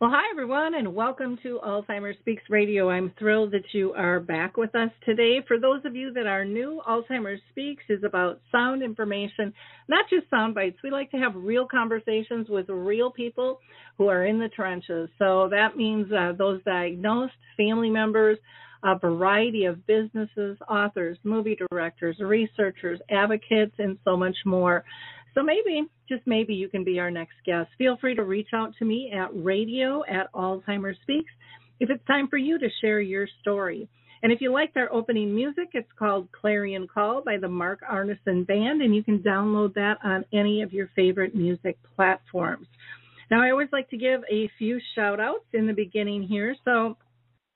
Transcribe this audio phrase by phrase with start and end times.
[0.00, 2.88] Well, hi everyone, and welcome to Alzheimer's Speaks Radio.
[2.88, 5.44] I'm thrilled that you are back with us today.
[5.46, 9.52] For those of you that are new, Alzheimer's Speaks is about sound information,
[9.88, 10.78] not just sound bites.
[10.82, 13.60] We like to have real conversations with real people
[13.98, 15.10] who are in the trenches.
[15.18, 18.38] So that means uh, those diagnosed, family members,
[18.82, 24.82] a variety of businesses, authors, movie directors, researchers, advocates, and so much more.
[25.34, 27.70] So maybe, just maybe, you can be our next guest.
[27.78, 31.30] Feel free to reach out to me at radio at Alzheimer's Speaks
[31.78, 33.88] if it's time for you to share your story.
[34.22, 38.46] And if you liked our opening music, it's called Clarion Call by the Mark Arneson
[38.46, 42.66] Band, and you can download that on any of your favorite music platforms.
[43.30, 46.54] Now, I always like to give a few shout outs in the beginning here.
[46.64, 46.98] So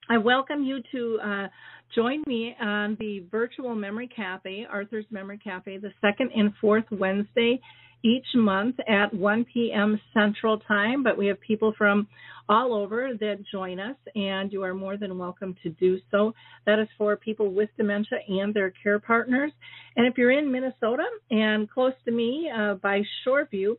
[0.09, 1.48] I welcome you to uh,
[1.95, 7.61] join me on the virtual Memory Cafe, Arthur's Memory Cafe, the second and fourth Wednesday
[8.03, 9.98] each month at 1 p.m.
[10.12, 11.03] Central Time.
[11.03, 12.06] But we have people from
[12.48, 16.34] all over that join us, and you are more than welcome to do so.
[16.67, 19.53] That is for people with dementia and their care partners.
[19.97, 23.77] And if you're in Minnesota and close to me uh, by Shoreview,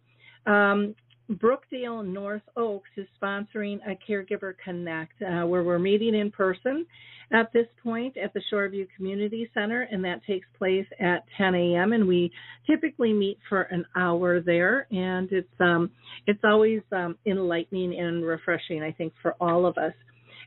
[0.48, 0.96] um,
[1.32, 6.86] Brookdale North Oaks is sponsoring a Caregiver Connect uh, where we're meeting in person
[7.36, 11.92] at this point at the Shoreview Community Center, and that takes place at 10 a.m.
[11.92, 12.32] And we
[12.66, 15.92] typically meet for an hour there, and it's um,
[16.28, 19.94] it's always um, enlightening and refreshing, I think, for all of us.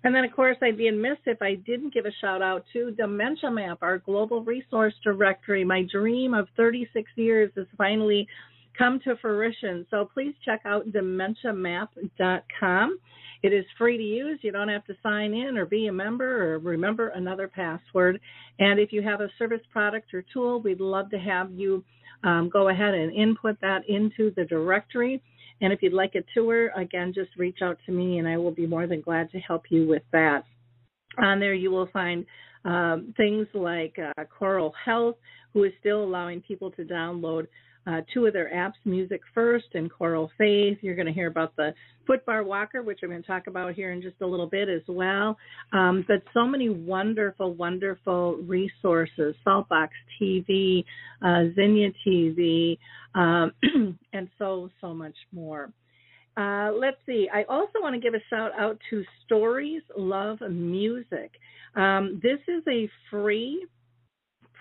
[0.05, 2.93] And then, of course, I'd be amiss if I didn't give a shout out to
[2.93, 5.65] Dementia Map, our global resource directory.
[5.65, 8.27] My dream of 36 years is finally
[8.79, 9.85] come to fruition.
[9.91, 12.99] So please check out dementiamap.com.
[13.43, 14.39] It is free to use.
[14.43, 18.21] You don't have to sign in or be a member or remember another password.
[18.59, 21.85] And if you have a service product or tool, we'd love to have you
[22.25, 25.23] um, go ahead and input that into the directory.
[25.61, 28.51] And if you'd like a tour, again, just reach out to me and I will
[28.51, 30.45] be more than glad to help you with that.
[31.19, 32.25] On there, you will find
[32.65, 35.17] um, things like uh, Coral Health,
[35.53, 37.47] who is still allowing people to download
[37.89, 40.79] uh, two of their apps, Music First and Choral Faith.
[40.83, 41.73] You're going to hear about the
[42.09, 44.83] Footbar Walker, which I'm going to talk about here in just a little bit as
[44.89, 45.37] well.
[45.73, 49.89] Um, but so many wonderful, wonderful resources Saltbox
[50.21, 50.85] TV,
[51.25, 52.79] uh, Zinnia TV,
[53.15, 53.53] um,
[54.13, 55.73] and so, so much more.
[56.37, 57.29] Uh, let's see.
[57.33, 61.33] I also want to give a shout out to Stories Love Music.
[61.75, 63.67] Um, this is a free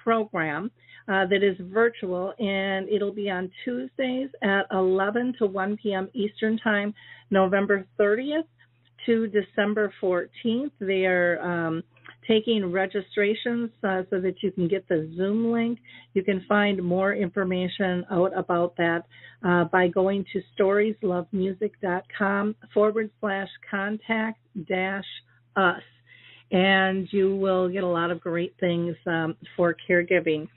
[0.03, 0.71] program
[1.07, 6.09] uh, that is virtual, and it'll be on Tuesdays at 11 to 1 p.m.
[6.13, 6.93] Eastern Time,
[7.29, 8.43] November 30th
[9.05, 10.71] to December 14th.
[10.79, 11.83] They are um,
[12.27, 15.79] taking registrations uh, so that you can get the Zoom link.
[16.13, 19.05] You can find more information out about that
[19.47, 25.05] uh, by going to storieslovemusic.com forward slash contact dash
[25.55, 25.81] us.
[26.51, 30.47] And you will get a lot of great things um, for caregiving.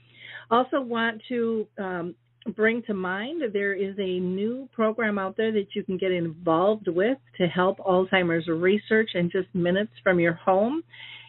[0.51, 2.13] Also, want to um,
[2.55, 6.89] bring to mind there is a new program out there that you can get involved
[6.89, 10.83] with to help Alzheimer's research in just minutes from your home.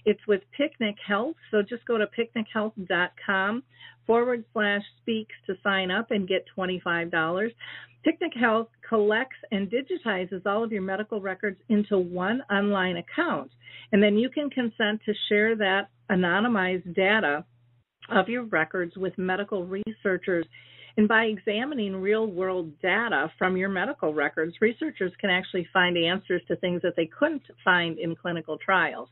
[0.05, 3.63] It's with Picnic Health, so just go to picnichealth.com
[4.07, 7.51] forward slash speaks to sign up and get $25.
[8.05, 13.53] Picnic Health collects and digitizes all of your medical records into one online account,
[13.93, 17.45] and then you can consent to share that anonymized data
[18.11, 20.47] of your records with medical researchers.
[20.97, 26.43] And by examining real world data from your medical records, researchers can actually find answers
[26.49, 29.09] to things that they couldn't find in clinical trials.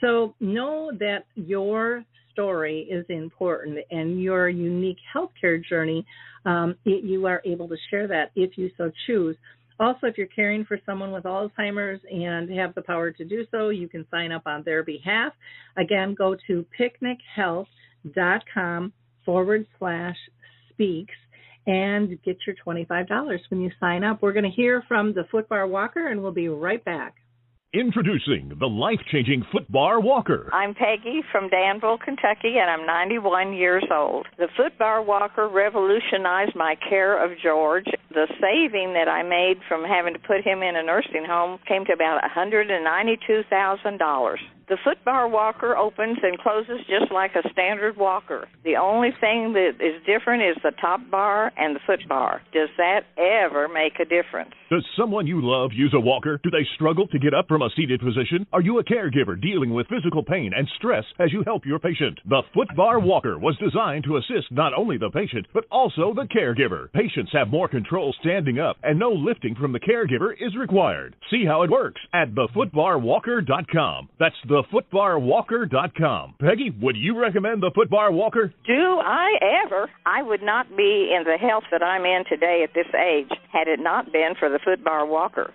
[0.00, 6.04] So know that your story is important and your unique healthcare journey,
[6.44, 9.36] um, it, you are able to share that if you so choose.
[9.78, 13.70] Also, if you're caring for someone with Alzheimer's and have the power to do so,
[13.70, 15.32] you can sign up on their behalf.
[15.76, 16.66] Again, go to
[18.04, 18.92] picnichealth.com
[19.24, 20.16] forward slash
[20.70, 21.14] speaks
[21.66, 24.20] and get your $25 when you sign up.
[24.20, 27.14] We're going to hear from the Footbar Walker and we'll be right back.
[27.74, 30.50] Introducing the life changing Footbar Walker.
[30.52, 34.26] I'm Peggy from Danville, Kentucky, and I'm 91 years old.
[34.36, 37.86] The Footbar Walker revolutionized my care of George.
[38.12, 41.86] The saving that I made from having to put him in a nursing home came
[41.86, 44.36] to about $192,000.
[44.68, 48.48] The footbar walker opens and closes just like a standard walker.
[48.64, 52.40] The only thing that is different is the top bar and the foot bar.
[52.54, 54.52] Does that ever make a difference?
[54.70, 56.40] Does someone you love use a walker?
[56.42, 58.46] Do they struggle to get up from a seated position?
[58.52, 62.20] Are you a caregiver dealing with physical pain and stress as you help your patient?
[62.24, 66.90] The footbar walker was designed to assist not only the patient, but also the caregiver.
[66.92, 71.14] Patients have more control standing up, and no lifting from the caregiver is required.
[71.30, 74.08] See how it works at thefootbarwalker.com.
[74.18, 76.34] That's thefootbarwalker.com.
[76.40, 78.52] Peggy, would you recommend the footbar walker?
[78.66, 79.34] Do I
[79.64, 79.88] ever?
[80.04, 83.68] I would not be in the health that I'm in today at this age had
[83.68, 85.54] it not been for the footbar walker.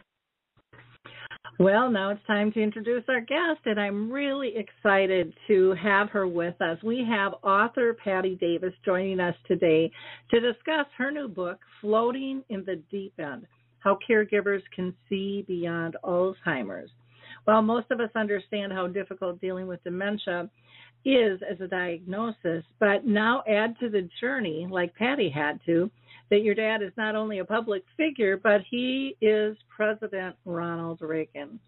[1.60, 6.28] Well, now it's time to introduce our guest, and I'm really excited to have her
[6.28, 6.78] with us.
[6.84, 9.92] We have author Patti Davis joining us today
[10.30, 13.48] to discuss her new book, Floating in the Deep End
[13.80, 16.92] How Caregivers Can See Beyond Alzheimer's.
[17.46, 20.52] While most of us understand how difficult dealing with dementia
[21.06, 25.90] is as a diagnosis, but now add to the journey, like Patty had to,
[26.30, 31.60] that your dad is not only a public figure, but he is President Ronald Reagan.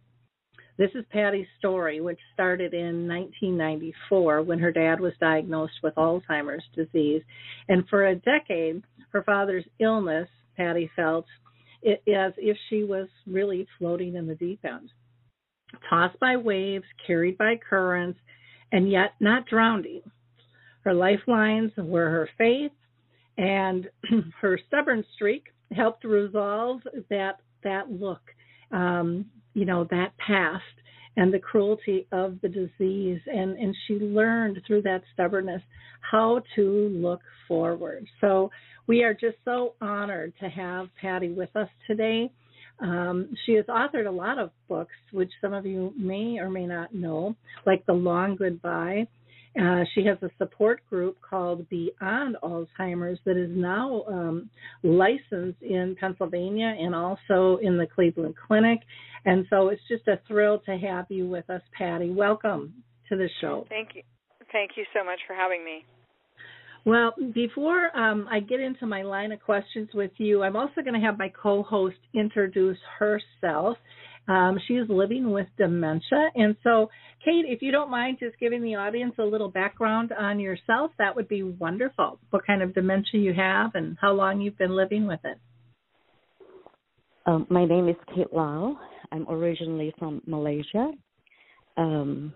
[0.77, 6.63] This is Patti's story, which started in 1994 when her dad was diagnosed with Alzheimer's
[6.73, 7.21] disease.
[7.67, 11.25] And for a decade, her father's illness, Patti felt,
[11.81, 14.89] it, as if she was really floating in the deep end
[15.89, 18.19] tossed by waves, carried by currents,
[18.71, 20.01] and yet not drowning.
[20.83, 22.71] Her lifelines were her faith,
[23.39, 23.89] and
[24.41, 25.45] her stubborn streak
[25.75, 28.21] helped resolve that that look,
[28.71, 30.63] um, you know, that past
[31.15, 33.19] and the cruelty of the disease.
[33.27, 35.62] And, and she learned through that stubbornness
[36.12, 38.06] how to look forward.
[38.21, 38.51] So
[38.88, 42.31] we are just so honored to have Patti with us today.
[42.81, 46.65] Um, she has authored a lot of books, which some of you may or may
[46.65, 49.07] not know, like The Long Goodbye.
[49.60, 54.50] Uh, she has a support group called Beyond Alzheimer's that is now um,
[54.84, 58.80] licensed in Pennsylvania and also in the Cleveland Clinic.
[59.25, 62.12] And so it's just a thrill to have you with us, Patti.
[62.12, 62.74] Welcome
[63.10, 63.66] to the show.
[63.69, 64.04] Thank you.
[64.51, 65.84] Thank you so much for having me.
[66.86, 70.94] Well, before um, I get into my line of questions with you, I'm also going
[70.94, 73.78] to have my co host introduce herself.
[74.29, 76.29] Um, she is living with dementia.
[76.35, 76.91] And so,
[77.25, 81.15] Kate, if you don't mind just giving the audience a little background on yourself, that
[81.15, 82.19] would be wonderful.
[82.29, 85.39] What kind of dementia you have and how long you've been living with it.
[87.25, 88.77] Um, my name is Kate Lau.
[89.11, 90.91] I'm originally from Malaysia.
[91.77, 92.31] Um,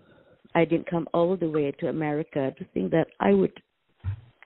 [0.56, 3.52] I didn't come all the way to America to think that I would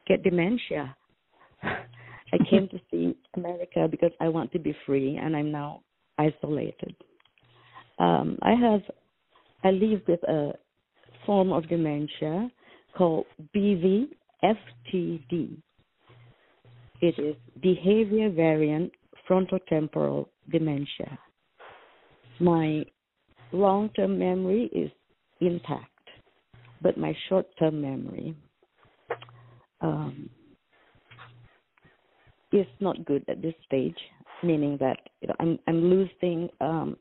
[0.06, 0.94] get dementia.
[1.62, 5.80] I came to see America because I want to be free, and I'm now
[6.18, 6.94] isolated.
[7.98, 8.82] Um, I have
[9.64, 10.52] I live with a
[11.26, 12.50] form of dementia
[12.96, 14.08] called BVFTD.
[17.00, 18.92] It is behavior variant
[19.28, 21.18] frontotemporal dementia.
[22.40, 22.84] My
[23.52, 24.90] long term memory is
[25.40, 25.90] intact,
[26.80, 28.36] but my short term memory
[29.80, 30.30] um,
[32.52, 33.98] is not good at this stage,
[34.42, 36.96] meaning that you know, I'm I'm losing um,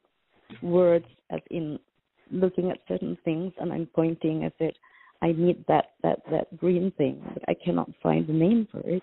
[0.61, 1.79] words as in
[2.31, 4.77] looking at certain things and I'm pointing as it.
[5.21, 9.01] I need that that that green thing, but I cannot find the name for it,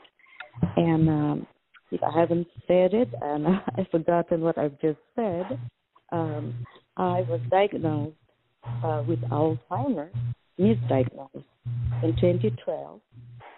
[0.76, 1.46] and um,
[1.90, 3.48] if I haven't said it and
[3.78, 5.58] I've forgotten what I've just said,
[6.12, 6.54] um,
[6.96, 8.14] I was diagnosed
[8.84, 10.14] uh, with Alzheimer's,
[10.60, 11.44] misdiagnosed
[12.04, 13.00] in 2012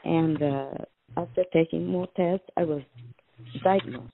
[0.05, 0.71] and uh,
[1.17, 2.83] after taking more tests, I was
[3.65, 4.13] diagnosed.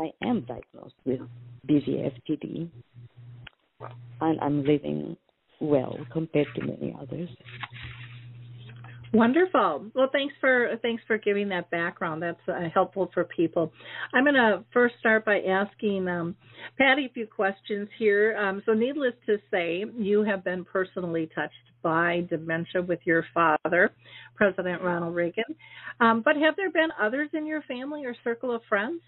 [0.00, 1.20] I am diagnosed with
[1.68, 2.68] BVFTD,
[4.20, 5.16] and I'm living
[5.60, 7.28] well compared to many others.
[9.14, 9.90] Wonderful.
[9.94, 12.22] Well, thanks for thanks for giving that background.
[12.22, 13.70] That's uh, helpful for people.
[14.14, 16.34] I'm going to first start by asking um,
[16.78, 18.34] Patti a few questions here.
[18.38, 21.52] Um, so, needless to say, you have been personally touched
[21.82, 23.90] by dementia with your father,
[24.34, 25.44] President Ronald Reagan.
[26.00, 29.02] Um, but have there been others in your family or circle of friends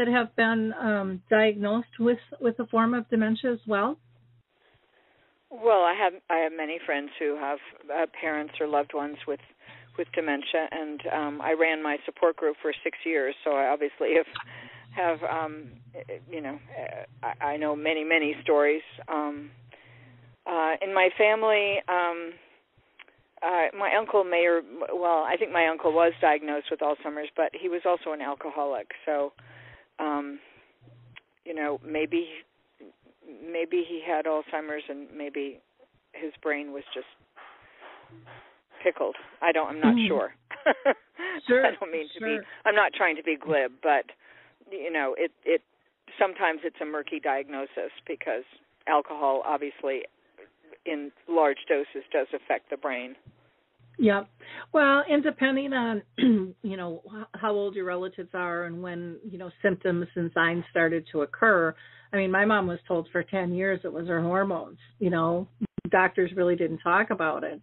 [0.00, 3.98] that have been um, diagnosed with with a form of dementia as well?
[5.50, 7.58] Well, I have I have many friends who have
[7.94, 9.40] uh, parents or loved ones with
[9.98, 14.14] with dementia, and um, I ran my support group for six years, so I obviously
[14.16, 15.72] have have um,
[16.30, 16.58] you know
[17.22, 18.82] I, I know many many stories.
[19.06, 19.50] Um,
[20.46, 22.32] uh, in my family, um,
[23.42, 24.62] uh, my uncle may or
[24.94, 28.92] well, I think my uncle was diagnosed with Alzheimer's, but he was also an alcoholic.
[29.04, 29.32] So,
[30.00, 30.38] um,
[31.44, 32.26] you know, maybe
[33.44, 35.60] maybe he had Alzheimer's and maybe
[36.12, 37.06] his brain was just
[38.82, 39.16] pickled.
[39.42, 39.68] I don't.
[39.68, 40.08] I'm not Mhm.
[40.08, 40.34] sure.
[41.46, 42.38] Sure, I don't mean to be.
[42.64, 44.04] I'm not trying to be glib, but
[44.70, 45.62] you know, it it
[46.18, 48.44] sometimes it's a murky diagnosis because
[48.86, 50.04] alcohol obviously
[50.86, 53.16] in large doses does affect the brain.
[54.00, 54.22] Yeah.
[54.72, 56.02] Well, and depending on
[56.62, 57.02] you know
[57.34, 61.74] how old your relatives are and when you know symptoms and signs started to occur.
[62.12, 64.78] I mean, my mom was told for 10 years it was her hormones.
[64.98, 65.48] You know,
[65.90, 67.60] doctors really didn't talk about it.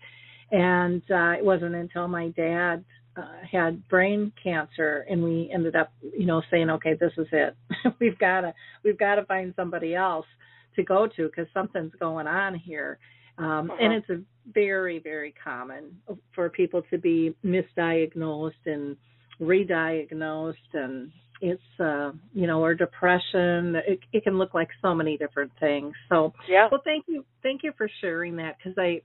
[0.51, 2.85] And uh it wasn't until my dad
[3.17, 7.55] uh, had brain cancer and we ended up, you know, saying, "Okay, this is it.
[7.99, 8.53] we've got to
[8.83, 10.27] we've got to find somebody else
[10.75, 12.99] to go to because something's going on here."
[13.37, 13.95] Um, And Uh-huh.
[13.97, 16.01] it's a very, very common
[16.33, 18.97] for people to be misdiagnosed and
[19.39, 23.75] re-diagnosed, and it's, uh, you know, or depression.
[23.75, 25.93] It, it can look like so many different things.
[26.09, 26.67] So, Yeah.
[26.71, 29.01] well, thank you, thank you for sharing that because I,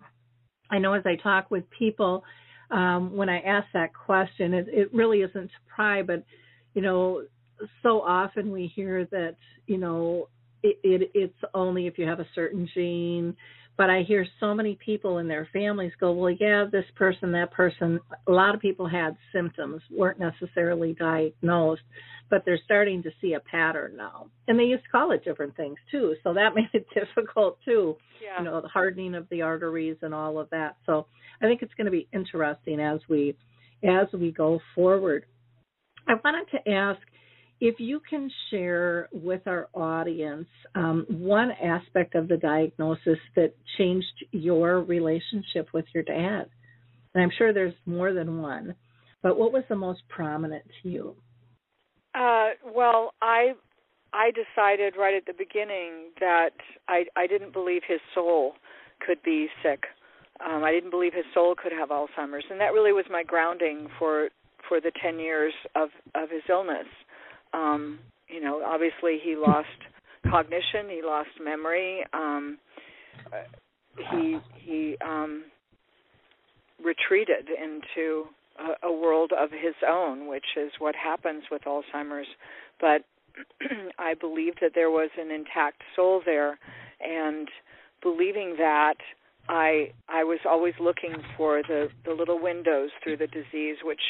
[0.71, 2.25] I know as I talk with people,
[2.71, 6.25] um, when I ask that question, it, it really isn't to pry, but
[6.73, 7.25] you know,
[7.83, 9.37] so often we hear that
[9.67, 10.29] you know
[10.63, 13.37] it, it it's only if you have a certain gene.
[13.77, 17.51] But I hear so many people in their families go, well, yeah, this person, that
[17.53, 17.99] person.
[18.27, 21.83] A lot of people had symptoms, weren't necessarily diagnosed,
[22.29, 24.27] but they're starting to see a pattern now.
[24.47, 27.97] And they used to call it different things too, so that made it difficult too
[28.23, 28.39] Yeah.
[28.39, 31.07] you know the hardening of the arteries and all of that so
[31.43, 33.37] i think it's going to be interesting as we
[33.83, 35.25] as we go forward
[36.09, 37.01] i wanted to ask
[37.65, 44.25] if you can share with our audience um, one aspect of the diagnosis that changed
[44.33, 46.47] your relationship with your dad
[47.15, 48.75] and i'm sure there's more than one
[49.23, 51.15] but what was the most prominent to you
[52.15, 53.55] Uh, well, I
[54.13, 56.51] I decided right at the beginning that
[56.89, 58.55] I I didn't believe his soul
[59.07, 59.85] could be sick.
[60.45, 63.89] Um, I didn't believe his soul could have Alzheimer's, and that really was my grounding
[63.99, 64.29] for
[64.69, 66.89] for the ten years of of his illness.
[67.53, 69.69] Um, you know, obviously he lost
[70.31, 72.05] cognition, he lost memory.
[72.13, 72.59] Um,
[74.13, 75.45] he he um,
[76.83, 78.25] retreated into
[78.59, 82.29] a, a world of his own, which is what happens with Alzheimer's.
[82.81, 83.05] But
[83.99, 86.59] I believed that there was an intact soul there,
[87.01, 87.49] and
[88.03, 88.97] believing that,
[89.49, 94.01] I I was always looking for the the little windows through the disease, which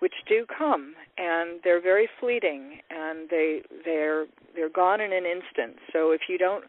[0.00, 5.78] which do come, and they're very fleeting, and they they're they're gone in an instant.
[5.92, 6.64] So if you don't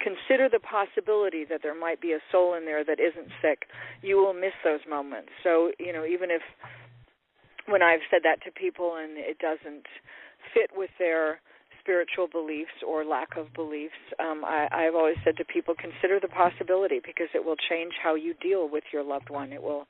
[0.00, 3.66] consider the possibility that there might be a soul in there that isn't sick,
[4.02, 5.30] you will miss those moments.
[5.42, 6.42] So, you know, even if
[7.66, 9.86] when I've said that to people and it doesn't
[10.52, 11.40] fit with their
[11.80, 16.28] spiritual beliefs or lack of beliefs, um, I, I've always said to people, consider the
[16.28, 19.52] possibility because it will change how you deal with your loved one.
[19.52, 19.86] It will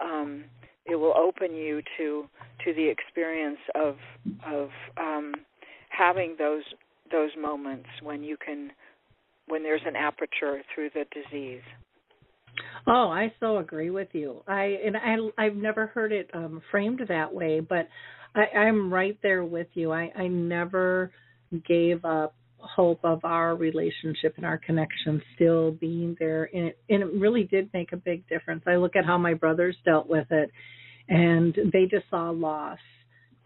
[0.00, 0.44] um,
[0.86, 2.24] it will open you to
[2.64, 3.96] to the experience of
[4.46, 5.34] of um,
[5.90, 6.64] having those
[7.10, 8.70] those moments when you can
[9.48, 11.62] when there's an aperture through the disease.
[12.86, 14.42] Oh, I so agree with you.
[14.46, 17.88] I and I I've never heard it um framed that way, but
[18.34, 19.92] I, I'm right there with you.
[19.92, 21.12] I, I never
[21.66, 27.02] gave up hope of our relationship and our connection still being there and it and
[27.02, 28.62] it really did make a big difference.
[28.66, 30.50] I look at how my brothers dealt with it
[31.08, 32.78] and they just saw loss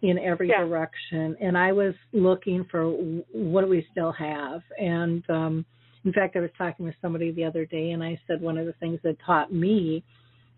[0.03, 0.65] in every Yeah.
[0.65, 5.65] direction and I was looking for what do we still have and um
[6.05, 8.67] in fact, I was talking with somebody the other day, and I said one of
[8.67, 10.05] the things that taught me,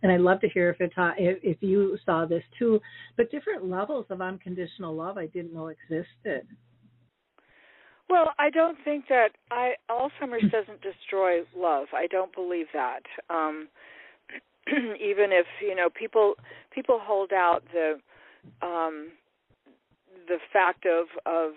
[0.02, 2.78] and I'd love to hear if it taught if, if you saw this too,
[3.16, 6.46] but different levels of unconditional love I didn't know existed.
[8.08, 11.88] Well, I don't think that I Alzheimer's doesn't destroy love.
[11.92, 13.02] I don't believe that.
[13.30, 13.68] Um
[14.68, 16.34] even if, you know, people
[16.74, 17.98] people hold out the
[18.62, 19.10] um
[20.28, 21.52] the fact of of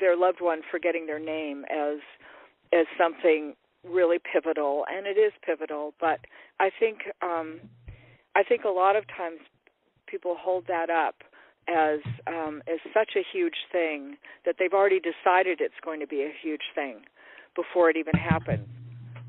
[0.00, 1.98] their loved one forgetting their name as
[2.72, 3.54] as something
[3.86, 6.20] really pivotal and it is pivotal, but
[6.60, 7.60] I think um
[8.34, 9.38] I think a lot of times
[10.06, 11.16] people hold that up
[11.68, 16.22] as um, as such a huge thing that they've already decided it's going to be
[16.22, 17.00] a huge thing
[17.56, 18.66] before it even happens,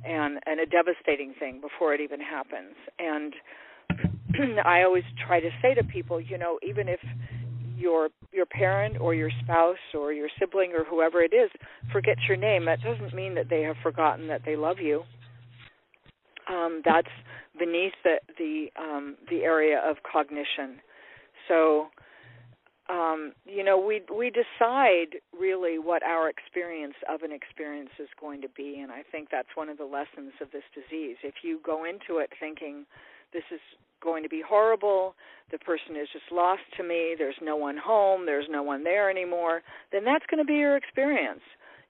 [0.03, 2.75] and and a devastating thing before it even happens.
[2.99, 3.33] And
[4.65, 6.99] I always try to say to people, you know, even if
[7.77, 11.49] your your parent or your spouse or your sibling or whoever it is
[11.91, 15.03] forgets your name, that doesn't mean that they have forgotten that they love you.
[16.49, 17.07] Um, that's
[17.57, 20.79] beneath the the um, the area of cognition.
[21.47, 21.87] So
[22.89, 28.41] um, you know, we we decide really what our experience of an experience is going
[28.41, 31.17] to be, and I think that's one of the lessons of this disease.
[31.23, 32.85] If you go into it thinking
[33.33, 33.59] this is
[34.03, 35.15] going to be horrible,
[35.51, 39.09] the person is just lost to me, there's no one home, there's no one there
[39.09, 39.61] anymore,
[39.91, 41.41] then that's going to be your experience.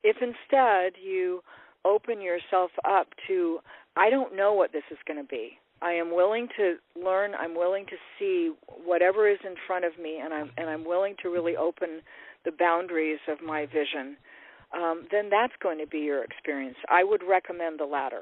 [0.02, 1.42] If instead you
[1.84, 3.60] open yourself up to,
[3.98, 5.60] I don't know what this is going to be.
[5.86, 7.34] I am willing to learn.
[7.40, 8.52] I'm willing to see
[8.84, 12.02] whatever is in front of me, and I'm and I'm willing to really open
[12.44, 14.18] the boundaries of my vision.
[14.76, 16.76] Um, then that's going to be your experience.
[16.90, 18.22] I would recommend the latter.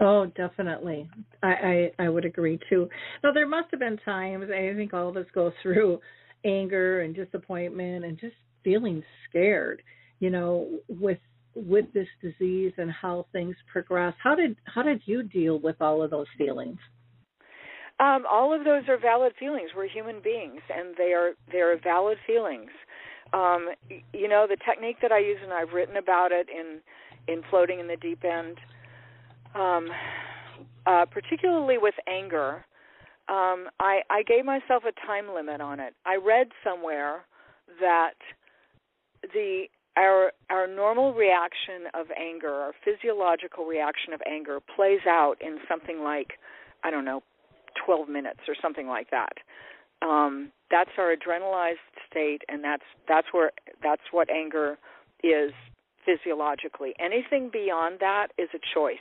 [0.00, 1.08] Oh, definitely.
[1.44, 2.88] I, I I would agree too.
[3.22, 6.00] Now there must have been times I think all of us go through
[6.44, 9.80] anger and disappointment and just feeling scared,
[10.18, 11.18] you know, with
[11.54, 14.14] with this disease and how things progress.
[14.22, 16.78] How did how did you deal with all of those feelings?
[18.00, 19.70] Um, all of those are valid feelings.
[19.76, 22.70] We're human beings, and they are they are valid feelings.
[23.32, 23.70] Um,
[24.12, 26.80] you know, the technique that I use, and I've written about it in
[27.32, 28.58] in floating in the deep end.
[29.54, 29.88] Um,
[30.86, 32.64] uh, particularly with anger,
[33.28, 35.94] um, I, I gave myself a time limit on it.
[36.04, 37.24] I read somewhere
[37.80, 38.14] that
[39.32, 39.64] the
[39.96, 46.00] our our normal reaction of anger, our physiological reaction of anger, plays out in something
[46.02, 46.32] like
[46.82, 47.22] I don't know,
[47.84, 49.32] 12 minutes or something like that.
[50.02, 51.76] Um, that's our adrenalized
[52.10, 54.78] state, and that's that's where that's what anger
[55.22, 55.52] is
[56.04, 56.94] physiologically.
[57.00, 58.96] Anything beyond that is a choice.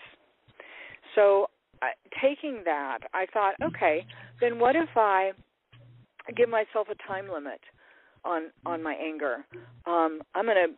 [1.16, 1.48] So,
[1.82, 1.88] uh,
[2.22, 4.06] taking that, I thought, okay,
[4.40, 5.32] then what if I
[6.36, 7.60] give myself a time limit
[8.24, 9.46] on on my anger?
[9.86, 10.74] Um, I'm going to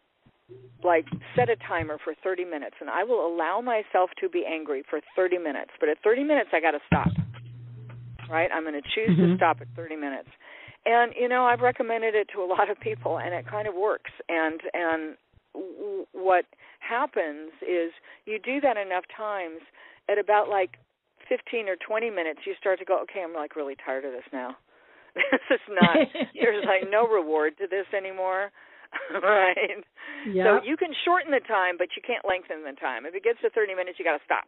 [0.83, 1.05] like
[1.35, 4.99] set a timer for 30 minutes and I will allow myself to be angry for
[5.15, 5.71] 30 minutes.
[5.79, 7.09] But at 30 minutes I got to stop.
[8.29, 8.49] Right?
[8.53, 9.33] I'm going to choose mm-hmm.
[9.33, 10.29] to stop at 30 minutes.
[10.85, 13.73] And you know, I've recommended it to a lot of people and it kind of
[13.75, 14.11] works.
[14.29, 15.15] And and
[15.53, 16.45] w- what
[16.79, 17.91] happens is
[18.25, 19.61] you do that enough times
[20.09, 20.77] at about like
[21.27, 24.25] 15 or 20 minutes you start to go, okay, I'm like really tired of this
[24.31, 24.55] now.
[25.15, 25.97] this is not
[26.39, 28.51] there's like no reward to this anymore
[29.23, 29.83] right?
[30.27, 30.45] Yep.
[30.45, 33.05] So you can shorten the time, but you can't lengthen the time.
[33.05, 34.47] If it gets to 30 minutes, you got to stop.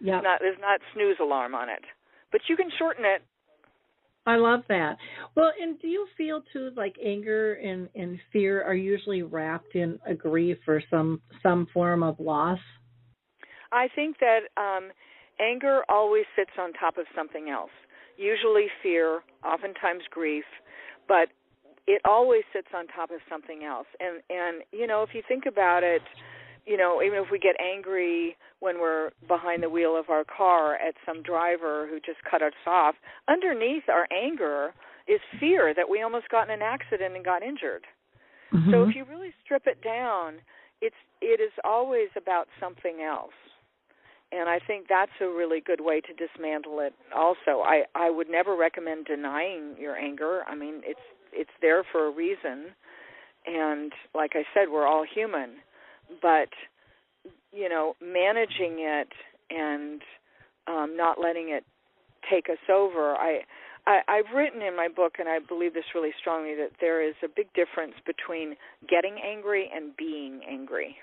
[0.00, 0.20] Yeah.
[0.20, 1.82] Not there's not snooze alarm on it,
[2.32, 3.22] but you can shorten it.
[4.26, 4.96] I love that.
[5.36, 9.98] Well, and do you feel too like anger and and fear are usually wrapped in
[10.06, 12.58] a grief or some some form of loss?
[13.72, 14.90] I think that um
[15.40, 17.72] anger always sits on top of something else.
[18.16, 20.44] Usually fear, oftentimes grief,
[21.08, 21.28] but
[21.86, 23.86] it always sits on top of something else.
[24.00, 26.02] And and you know, if you think about it,
[26.66, 30.74] you know, even if we get angry when we're behind the wheel of our car
[30.76, 32.94] at some driver who just cut us off,
[33.28, 34.72] underneath our anger
[35.06, 37.84] is fear that we almost got in an accident and got injured.
[38.52, 38.70] Mm-hmm.
[38.70, 40.36] So if you really strip it down,
[40.80, 43.32] it's it is always about something else.
[44.32, 47.62] And I think that's a really good way to dismantle it also.
[47.62, 50.42] I I would never recommend denying your anger.
[50.48, 51.00] I mean, it's
[51.34, 52.66] it's there for a reason
[53.46, 55.56] and like i said we're all human
[56.22, 56.48] but
[57.52, 59.08] you know managing it
[59.50, 60.02] and
[60.66, 61.64] um not letting it
[62.30, 63.40] take us over i
[63.86, 67.14] I, I've written in my book, and I believe this really strongly, that there is
[67.22, 68.56] a big difference between
[68.88, 70.96] getting angry and being angry.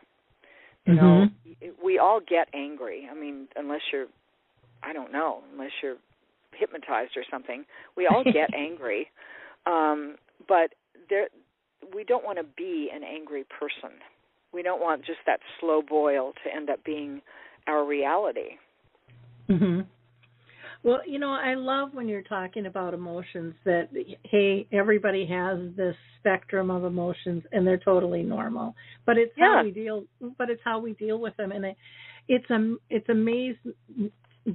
[0.85, 1.85] You know, mm-hmm.
[1.85, 3.07] we all get angry.
[3.09, 4.07] I mean, unless you're,
[4.81, 5.97] I don't know, unless you're
[6.57, 7.65] hypnotized or something,
[7.95, 9.07] we all get angry.
[9.65, 10.15] Um,
[10.47, 10.73] but
[11.09, 11.27] there,
[11.93, 13.97] we don't want to be an angry person.
[14.53, 17.21] We don't want just that slow boil to end up being
[17.67, 18.57] our reality.
[19.49, 19.85] Mhm.
[20.83, 23.89] Well, you know, I love when you're talking about emotions that
[24.23, 28.75] hey, everybody has this spectrum of emotions and they're totally normal.
[29.05, 29.57] But it's yeah.
[29.57, 30.05] how we deal
[30.37, 31.77] but it's how we deal with them and it,
[32.27, 33.73] it's um it's amazing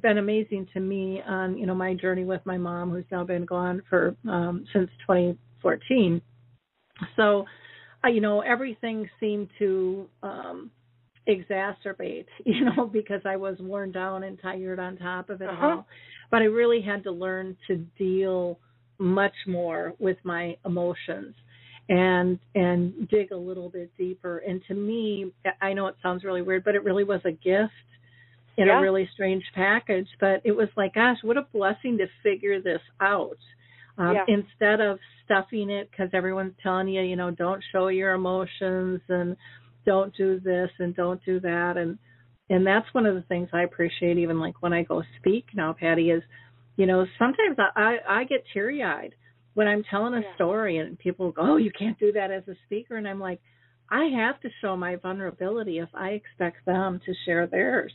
[0.02, 3.44] been amazing to me on, you know, my journey with my mom who's now been
[3.44, 6.20] gone for um since 2014.
[7.16, 7.44] So,
[8.04, 10.70] uh, you know, everything seemed to um
[11.28, 15.66] exacerbate, you know, because I was worn down and tired on top of it Uh-huh.
[15.66, 15.86] all.
[16.30, 18.58] But I really had to learn to deal
[18.98, 21.34] much more with my emotions
[21.88, 26.42] and and dig a little bit deeper and to me i know it sounds really
[26.42, 27.70] weird but it really was a gift
[28.56, 28.78] in Yeah.
[28.78, 32.80] a really strange package but it was like gosh what a blessing to figure this
[33.00, 33.36] out
[33.98, 34.24] um, Yeah.
[34.28, 39.36] instead of stuffing it because everyone's telling you you know don't show your emotions and
[39.84, 41.98] don't do this and don't do that and
[42.48, 45.72] and that's one of the things i appreciate even like when i go speak now
[45.72, 46.22] Patti is
[46.76, 49.14] you know sometimes i i, I get teary eyed
[49.54, 50.34] when i'm telling a Yeah.
[50.34, 53.40] story and people go oh you can't do that as a speaker and i'm like
[53.90, 57.92] i have to show my vulnerability if i expect them to share theirs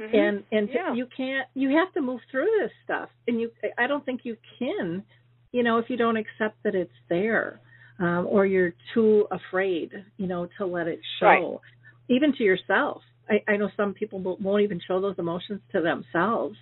[0.00, 0.14] Mhm.
[0.14, 0.94] and and Yeah.
[0.94, 4.36] you can't you have to move through this stuff and you i don't think you
[4.58, 5.04] can
[5.52, 7.60] you know if you don't accept that it's there
[7.98, 11.60] um or you're too afraid you know to let it show Right.
[12.08, 15.82] even to yourself i i know some people won't won't even show those emotions to
[15.82, 16.56] themselves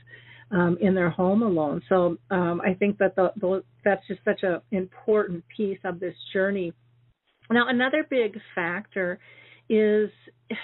[0.51, 4.43] um in their home alone so um i think that the, the that's just such
[4.43, 6.73] an important piece of this journey
[7.51, 9.21] now another big factor
[9.69, 10.11] is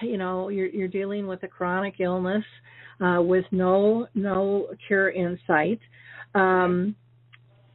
[0.02, 2.44] you know you're you're dealing with a chronic illness
[3.00, 5.80] uh, with no no cure in sight.
[6.34, 6.96] Um,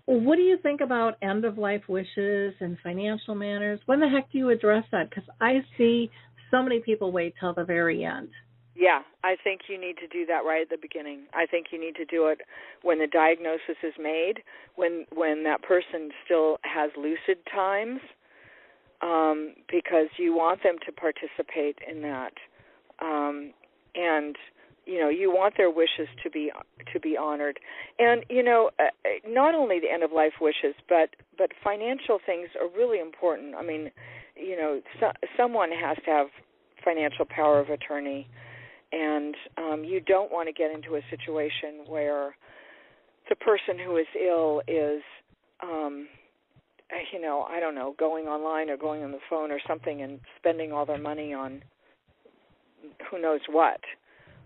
[0.06, 3.80] what do you think about end of life wishes and financial matters?
[3.86, 5.10] When the heck do you address that?
[5.10, 6.10] Because I see
[6.50, 8.30] so many people wait till the very end.
[8.76, 11.26] Yeah, I think you need to do that right at the beginning.
[11.34, 12.40] I think you need to do it
[12.82, 14.36] when the diagnosis is made,
[14.76, 18.00] when when that person still has lucid times,
[19.02, 22.34] um, because you want them to participate in that,
[23.02, 23.54] um,
[23.96, 24.36] and
[24.86, 26.52] you know you want their wishes to be
[26.94, 27.60] to be honored,
[27.98, 32.20] and you know uh, uh, not only the end of life wishes, but but financial
[32.26, 33.56] things are really important.
[33.56, 33.92] I mean,
[34.36, 36.28] you know, so, someone has to have
[36.84, 38.28] financial power of attorney.
[38.92, 42.36] And um, you don't want to get into a situation where
[43.30, 45.02] the person who is ill is
[45.62, 46.08] um
[47.14, 50.20] you know i don't know going online or going on the phone or something and
[50.38, 51.62] spending all their money on
[53.10, 53.82] who knows what.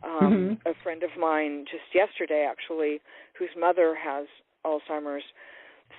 [0.03, 2.99] Um a friend of mine just yesterday actually
[3.37, 4.27] whose mother has
[4.65, 5.23] alzheimer's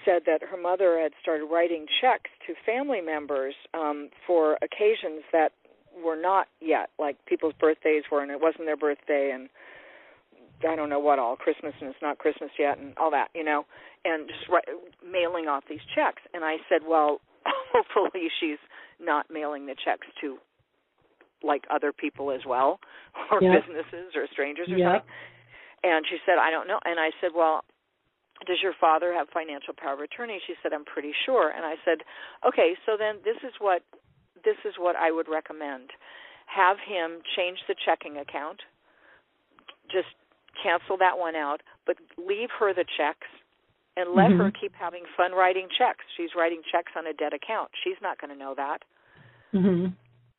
[0.04, 5.52] said that her mother had started writing checks to family members um for occasions that
[6.04, 9.48] were not yet like people's birthdays were and it wasn't their birthday and
[10.68, 13.44] I don't know what all Christmas and it's not Christmas yet and all that you
[13.44, 13.64] know
[14.04, 14.68] and just write,
[15.04, 17.20] mailing off these checks and I said well
[17.72, 18.60] hopefully she's
[19.00, 20.38] not mailing the checks to
[21.42, 22.78] like other people as well
[23.32, 23.64] or Yep.
[23.64, 24.92] businesses or strangers or Yep.
[24.92, 25.10] something
[25.82, 27.64] and she said I don't know and I said well
[28.46, 31.74] does your father have financial power of attorney she said I'm pretty sure and I
[31.84, 31.98] said
[32.46, 33.82] okay so then this is what
[34.44, 35.90] this is what I would recommend.
[36.46, 38.60] Have him change the checking account.
[39.90, 40.12] Just
[40.62, 43.28] cancel that one out, but leave her the checks
[43.96, 44.60] and let her Mhm.
[44.60, 46.04] keep having fun writing checks.
[46.16, 47.70] She's writing checks on a dead account.
[47.82, 48.82] She's not going to know that.
[49.52, 49.88] hmm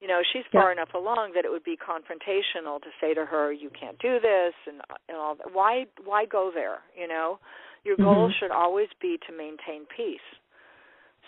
[0.01, 0.61] You know, she's Yeah.
[0.61, 4.19] far enough along that it would be confrontational to say to her, "You can't do
[4.19, 5.51] this," and and all that.
[5.53, 6.83] Why why go there?
[6.95, 7.39] You know,
[7.83, 8.33] your goal Mhm.
[8.33, 10.19] should always be to maintain peace.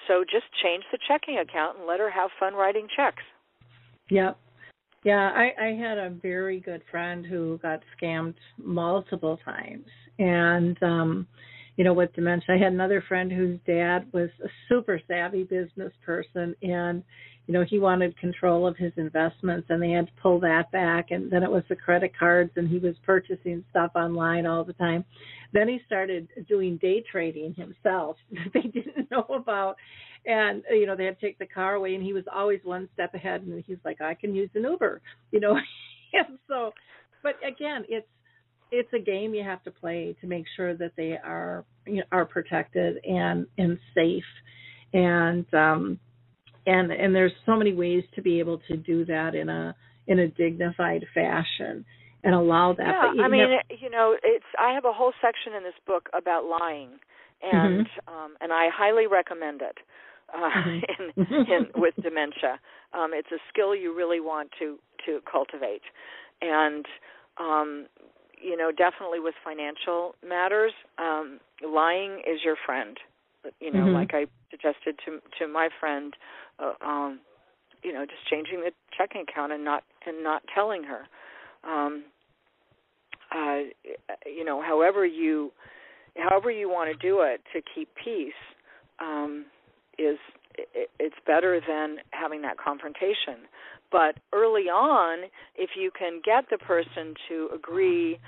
[0.08, 3.24] So just change the checking account and let her have fun writing checks.
[4.10, 4.38] Yep.
[5.04, 9.86] Yeah, I, I had a very good friend who got scammed multiple times.
[10.20, 11.28] And um,
[11.78, 12.56] you know, with dementia.
[12.56, 17.04] I had another friend whose dad was a super savvy business person and
[17.46, 21.12] you know, he wanted control of his investments and they had to pull that back
[21.12, 24.74] and then it was the credit cards and he was purchasing stuff online all the
[24.74, 25.06] time.
[25.54, 29.78] Then he started doing day trading himself that they didn't know about
[30.26, 32.90] and you know they had to take the car away and he was always one
[32.94, 35.54] step ahead and he's like i can use an uber you know
[36.14, 36.72] and so
[37.24, 38.08] but again it's
[38.72, 42.04] it's a game you have to play to make sure that they are you know,
[42.12, 44.24] are protected and and safe
[44.94, 46.00] and um
[46.66, 49.76] and and there's so many ways to be able to do that in a
[50.08, 51.86] in a dignified fashion
[52.24, 55.54] and allow that Yeah, I mean, have- you know, it's I have a whole section
[55.54, 57.00] in this book about lying,
[57.42, 58.14] and Mm-hmm.
[58.14, 59.78] um, and I highly recommend it
[60.34, 60.82] uh, Mhm.
[61.00, 62.60] in, in with dementia.
[62.94, 65.84] Um, it's a skill you really want to to cultivate,
[66.42, 66.86] and
[67.40, 67.88] um,
[68.42, 72.98] you know, definitely with financial matters, um, lying is your friend.
[73.60, 73.94] You know, Mhm.
[73.94, 76.16] like I suggested to to my friend,
[76.60, 77.20] uh, um,
[77.84, 81.08] you know, just changing the checking account and not and not telling her.
[81.64, 82.06] Um,
[83.32, 83.60] uh,
[84.26, 85.52] you know, however you
[86.18, 88.34] however you want to do it to keep peace
[89.00, 89.46] um,
[89.98, 90.18] is
[90.58, 93.48] it, it's better than having that confrontation.
[93.92, 98.20] But early on, if you can get the person to agree,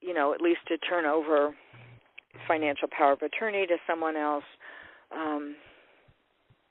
[0.00, 1.54] you know, at least to turn over
[2.46, 4.44] financial power of attorney to someone else.
[5.12, 5.56] Um,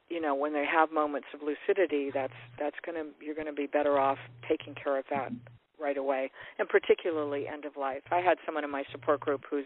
[0.10, 3.54] you know, when they have moments of lucidity, that's that's going to you're going to
[3.54, 5.32] be better off taking care of that
[5.80, 8.04] right away, and particularly end of life.
[8.12, 9.66] I had someone in my support group whose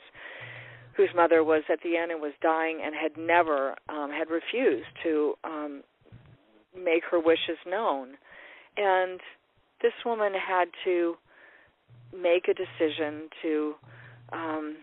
[0.96, 4.88] whose mother was at the end and was dying and had never um had refused
[5.04, 5.84] to um
[6.76, 8.16] make her wishes known.
[8.80, 9.20] And
[9.82, 11.16] this woman had to
[12.18, 13.76] make a decision to
[14.32, 14.78] um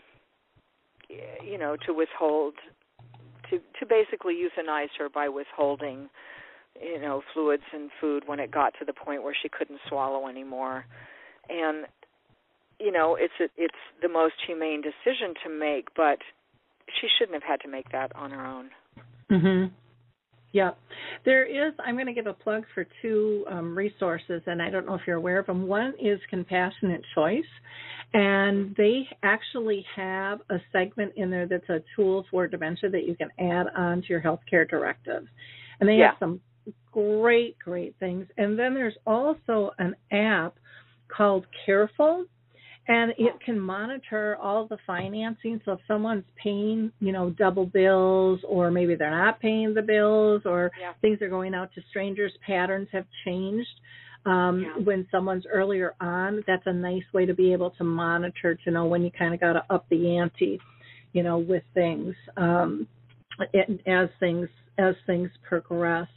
[1.44, 2.54] you know to withhold
[3.50, 6.08] to to basically euthanize her by withholding
[6.80, 10.28] you know fluids and food when it got to the point where she couldn't swallow
[10.28, 10.84] anymore.
[11.48, 11.86] And
[12.78, 16.18] you know it's a, it's the most humane decision to make but
[17.00, 18.70] she shouldn't have had to make that on her own.
[19.30, 19.70] Mhm
[20.56, 20.70] yeah
[21.28, 24.86] there is i'm going to give a plug for two um, resources and i don't
[24.86, 25.60] know if you're aware of them.
[25.66, 27.52] One is compassionate choice
[28.14, 28.98] and they
[29.34, 33.66] actually have a segment in there that's a tool for dementia that you can add
[33.76, 35.28] on to your healthcare directives
[35.80, 36.10] and they Yeah.
[36.10, 36.40] have some
[36.92, 38.26] great great things.
[38.38, 40.54] And then there's also an app
[41.14, 42.24] called Carefull
[42.88, 48.40] and it can monitor all the financing so if someone's paying you know double bills
[48.48, 50.92] or maybe they're not paying the bills or Yeah.
[51.00, 53.80] things are going out to strangers patterns have changed
[54.24, 54.84] um Yeah.
[54.84, 58.86] when someone's earlier on that's a nice way to be able to monitor to know
[58.86, 60.60] when you kind of got to up the ante
[61.12, 62.86] you know with things um
[63.52, 66.08] it, as things as things progress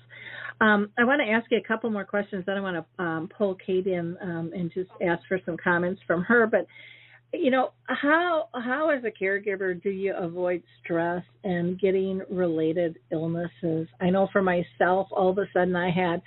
[0.61, 2.43] um, I want to ask you a couple more questions.
[2.45, 6.01] Then I want to um, pull Kate in um, and just ask for some comments
[6.05, 6.47] from her.
[6.47, 6.65] But
[7.33, 13.87] you know, how how as a caregiver do you avoid stress and getting related illnesses?
[14.01, 16.21] I know for myself, all of a sudden I had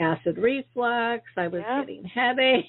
[0.00, 1.24] acid reflux.
[1.36, 1.80] I was Yeah.
[1.80, 2.68] getting headaches.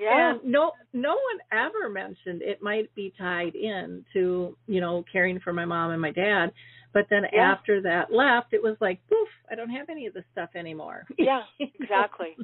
[0.00, 5.04] yeah And no no one ever mentioned it might be tied in to, you know,
[5.12, 6.52] caring for my mom and my dad.
[6.92, 7.50] But then Yeah.
[7.52, 11.04] after that left, it was like, poof, I don't have any of this stuff anymore.
[11.18, 12.36] yeah exactly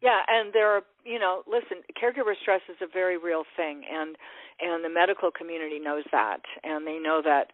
[0.00, 4.16] yeah and there are you know listen caregiver stress is a very real thing and
[4.60, 7.52] and the medical community knows that and they know that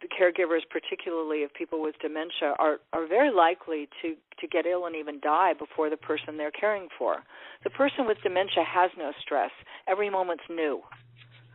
[0.00, 4.86] the caregivers particularly of people with dementia are are very likely to to get ill
[4.86, 7.22] and even die before the person they're caring for
[7.64, 9.50] the person with dementia has no stress
[9.86, 10.80] every moment's new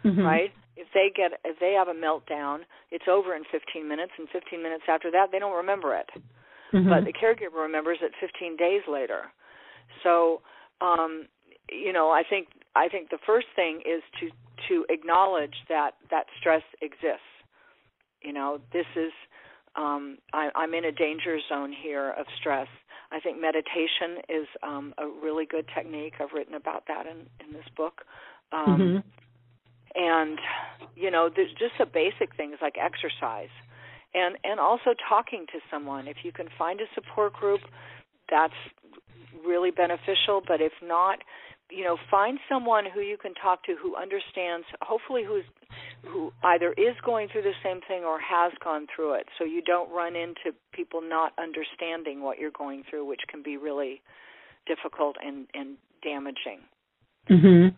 [0.05, 0.23] Mhm.
[0.23, 2.59] right if they get if they have a meltdown
[2.91, 6.09] it's over in 15 minutes and 15 minutes after that they don't remember it
[6.73, 6.89] Mhm.
[6.89, 9.31] but the caregiver remembers it 15 days later.
[10.03, 10.41] So,
[10.81, 11.27] um,
[11.69, 14.29] you know, I think I think the first thing is to
[14.67, 17.21] to acknowledge that that stress exists.
[18.21, 19.11] You know, this is
[19.75, 22.67] um, I, I'm in a danger zone here of stress.
[23.11, 26.15] I think meditation is um, a really good technique.
[26.19, 28.03] I've written about that in in this book.
[28.51, 29.03] Um, Mhm.
[29.95, 30.39] And
[30.95, 33.49] you know there's just the basic things like exercise
[34.13, 36.07] and and also talking to someone.
[36.07, 37.61] If you can find a support group
[38.29, 38.53] that's
[39.45, 40.41] really beneficial.
[40.45, 41.19] But if not
[41.69, 45.43] you know find someone who you can talk to who understands hopefully who's
[46.05, 49.27] who either is going through the same thing or has gone through it.
[49.37, 53.57] So you don't run into people not understanding what you're going through which can be
[53.57, 54.01] really
[54.65, 56.61] difficult and and damaging.
[57.29, 57.75] Mhm.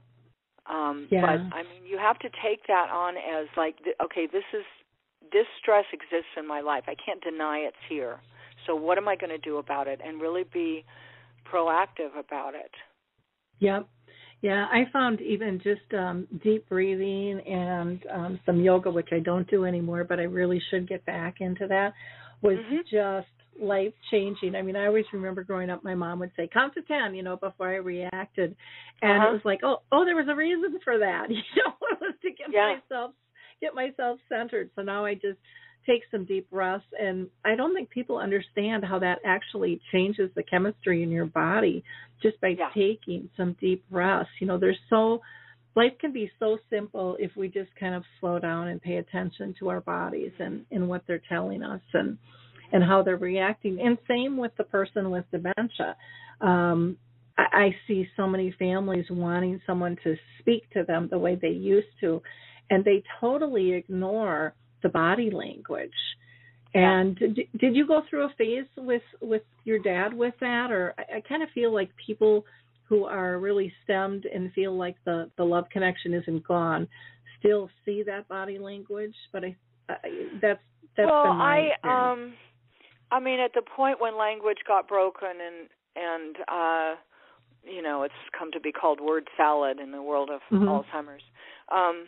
[0.70, 1.22] Um Yeah.
[1.22, 4.64] but i mean you have to take that on as like th- okay this is
[5.32, 8.20] this stress exists in my life i can't deny it's here
[8.66, 10.84] so what am i going to do about it and really be
[11.52, 12.72] proactive about it
[13.60, 13.88] Yep.
[14.42, 19.50] Yeah, I found even just um deep breathing and um some yoga which I don't
[19.50, 21.94] do anymore, but I really should get back into that
[22.42, 22.84] was Mhm.
[22.90, 23.28] just
[23.62, 24.56] life changing.
[24.56, 27.24] I mean, I always remember growing up my mom would say count to 10, you
[27.24, 28.56] know, before I reacted.
[29.02, 29.30] And Uh-huh.
[29.30, 32.16] it was like, "Oh, oh, there was a reason for that." You know, it was
[32.22, 32.76] to get Yeah.
[32.76, 33.12] myself
[33.62, 34.70] get myself centered.
[34.76, 35.38] So now I just
[35.86, 40.44] take some deep breaths and I don't think people understand how that actually changes the
[40.44, 41.84] chemistry in your body
[42.22, 42.70] just by Yeah.
[42.74, 44.30] taking some deep breaths.
[44.40, 45.22] You know, there's so
[45.76, 49.54] life can be so simple if we just kind of slow down and pay attention
[49.60, 52.18] to our bodies and and what they're telling us and
[52.72, 53.80] and how they're reacting.
[53.82, 55.96] And same with the person with dementia.
[56.42, 56.98] Um
[57.38, 61.50] I, I see so many families wanting someone to speak to them the way they
[61.50, 62.22] used to,
[62.70, 64.54] and they totally ignore
[64.84, 65.92] the body language.
[66.74, 70.94] And did, did you go through a phase with with your dad with that, or
[70.98, 72.46] I, I kind of feel like people
[72.84, 76.88] who are really stemmed and feel like the the love connection isn't gone
[77.40, 79.56] still see that body language, but I,
[79.90, 79.96] I
[80.42, 80.60] that's
[80.98, 82.34] that's well i um
[83.12, 86.96] i mean at the point when language got broken and and uh
[87.64, 90.68] you know it's come to be called word salad in the world of Mhm.
[90.68, 91.24] alzheimer's
[91.72, 92.08] um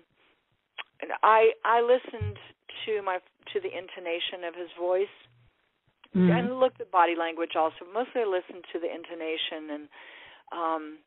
[1.24, 2.38] I I listened
[2.86, 3.20] to my
[3.54, 5.08] to the intonation of his voice
[6.14, 6.30] Mm.
[6.30, 7.86] and looked at body language also.
[7.94, 9.90] Mostly I listened to the intonation and
[10.52, 10.98] um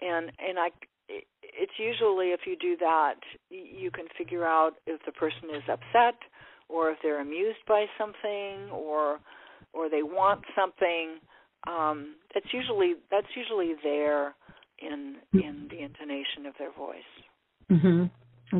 [0.00, 0.70] and and I
[1.42, 3.16] it's usually if you do that
[3.50, 6.14] you can figure out if the person is upset
[6.72, 9.20] or if they're amused by something or
[9.72, 11.18] or they want something
[11.68, 14.34] um that's usually that's usually there
[14.78, 17.12] in in the intonation of their voice
[17.70, 18.10] Mhm.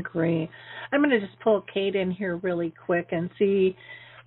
[0.03, 0.49] Great.
[0.91, 3.77] I'm going to just pull Kate in here really quick and see.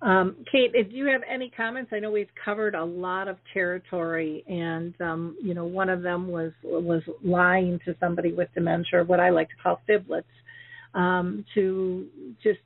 [0.02, 1.90] Um, Kate, do you have any comments?
[1.92, 6.28] I know we've covered a lot of territory, and um, you know, one of them
[6.28, 10.22] was was lying to somebody with dementia, what I like to call fiblets,
[10.94, 12.06] um, to
[12.42, 12.60] just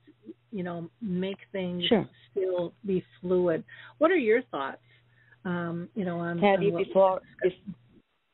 [0.51, 2.09] you know make things Sure.
[2.31, 3.65] still be fluid.
[3.99, 4.83] What are your thoughts?
[5.45, 7.21] Um, you know, on, Patti, on before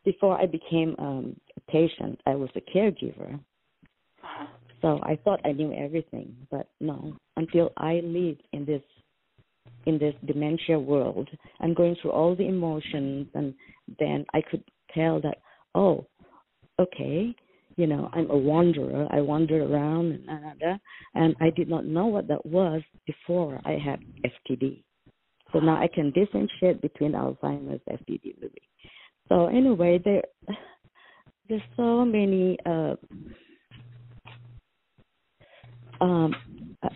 [0.04, 3.38] before I became um, a patient, I was a caregiver.
[4.82, 7.16] So I thought I knew everything, but no.
[7.36, 8.82] Until I lived in this
[9.86, 11.28] in this dementia world
[11.60, 13.54] and going through all the emotions, and
[13.98, 14.62] then I could
[14.94, 15.38] tell that
[15.74, 16.06] oh,
[16.78, 17.34] okay,
[17.76, 19.06] you know, I'm a wanderer.
[19.10, 20.80] I wander around and
[21.14, 24.82] and I did not know what that was before I had FTD.
[25.52, 28.34] So now I can differentiate between Alzheimer's, FTD.
[29.28, 30.22] So anyway, there
[31.48, 32.94] there's so many uh,
[36.00, 36.34] um
[36.82, 36.88] I,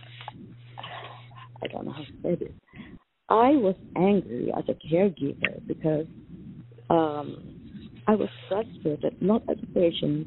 [1.63, 2.53] I don't know how to say this.
[3.29, 6.07] I was angry as a caregiver because
[6.89, 7.57] um
[8.07, 10.27] I was frustrated not at the patient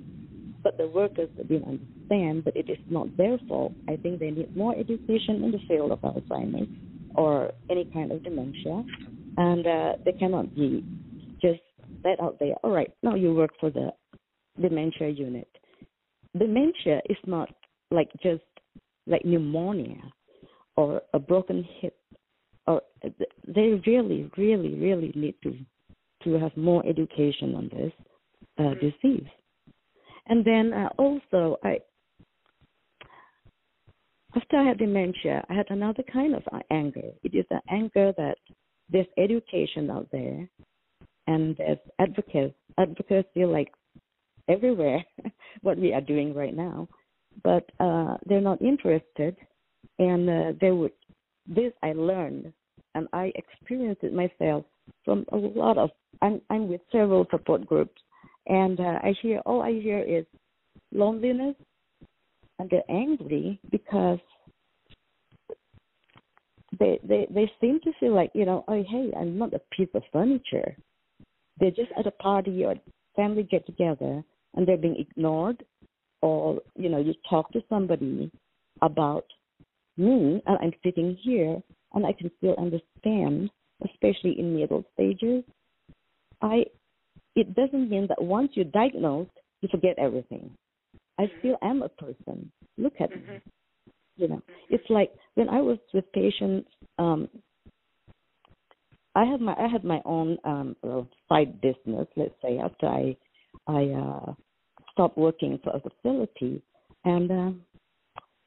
[0.64, 3.74] but the workers didn't understand that it is not their fault.
[3.90, 6.70] I think they need more education in the field of Alzheimer's
[7.16, 8.84] or any kind of dementia
[9.38, 10.84] and uh they cannot be
[11.42, 11.62] just
[12.04, 13.92] let out there, all right, now you work for the
[14.62, 15.48] dementia unit.
[16.38, 17.50] Dementia is not
[17.92, 18.44] like just
[19.08, 20.02] like pneumonia
[20.76, 21.96] or a broken hip
[22.68, 22.82] or
[23.48, 25.58] they really really really need to
[26.24, 27.92] to have more education on this
[28.58, 29.28] uh, disease
[30.28, 31.78] and then uh, also i
[34.36, 37.12] after i had dementia i had another kind of uh, anger.
[37.24, 38.38] It is an anger that
[38.90, 40.50] there's education out there
[41.28, 43.72] and there's advocacy advocacy like
[44.50, 45.04] everywhere
[45.62, 46.88] what we are doing right now.
[47.44, 49.36] But uh they're not interested.
[50.00, 50.94] And uh, they would
[51.48, 52.52] this i learned
[52.96, 54.64] and i experienced it myself
[55.04, 55.90] from a lot of
[56.22, 58.02] i'm i'm with several support groups
[58.48, 60.26] and uh, i hear all i hear is
[60.92, 61.56] loneliness
[62.60, 64.20] and they're angry because
[66.80, 69.90] they they they seem to feel like you know oh hey i'm not a piece
[69.94, 70.76] of furniture.
[71.60, 72.76] They're just at a party or
[73.16, 74.24] family get together
[74.56, 75.64] and they're being ignored
[76.22, 78.32] or you know you talk to somebody
[78.82, 79.26] about
[79.98, 81.62] me and i'm sitting here
[81.94, 83.52] and i can still understand
[83.86, 85.44] especially in middle stages.
[86.42, 86.66] I
[87.36, 90.52] it doesn't mean that once you're diagnosed you forget everything.
[91.18, 92.52] I still am a person.
[92.78, 93.42] Look at me.
[94.18, 96.70] You know it's like when i was with patients
[97.00, 97.30] um
[99.16, 100.76] i have my i had my own um
[101.30, 103.16] side business let's say after i
[103.68, 104.34] i uh
[104.92, 106.62] stopped working for a facility.
[107.06, 107.52] And uh,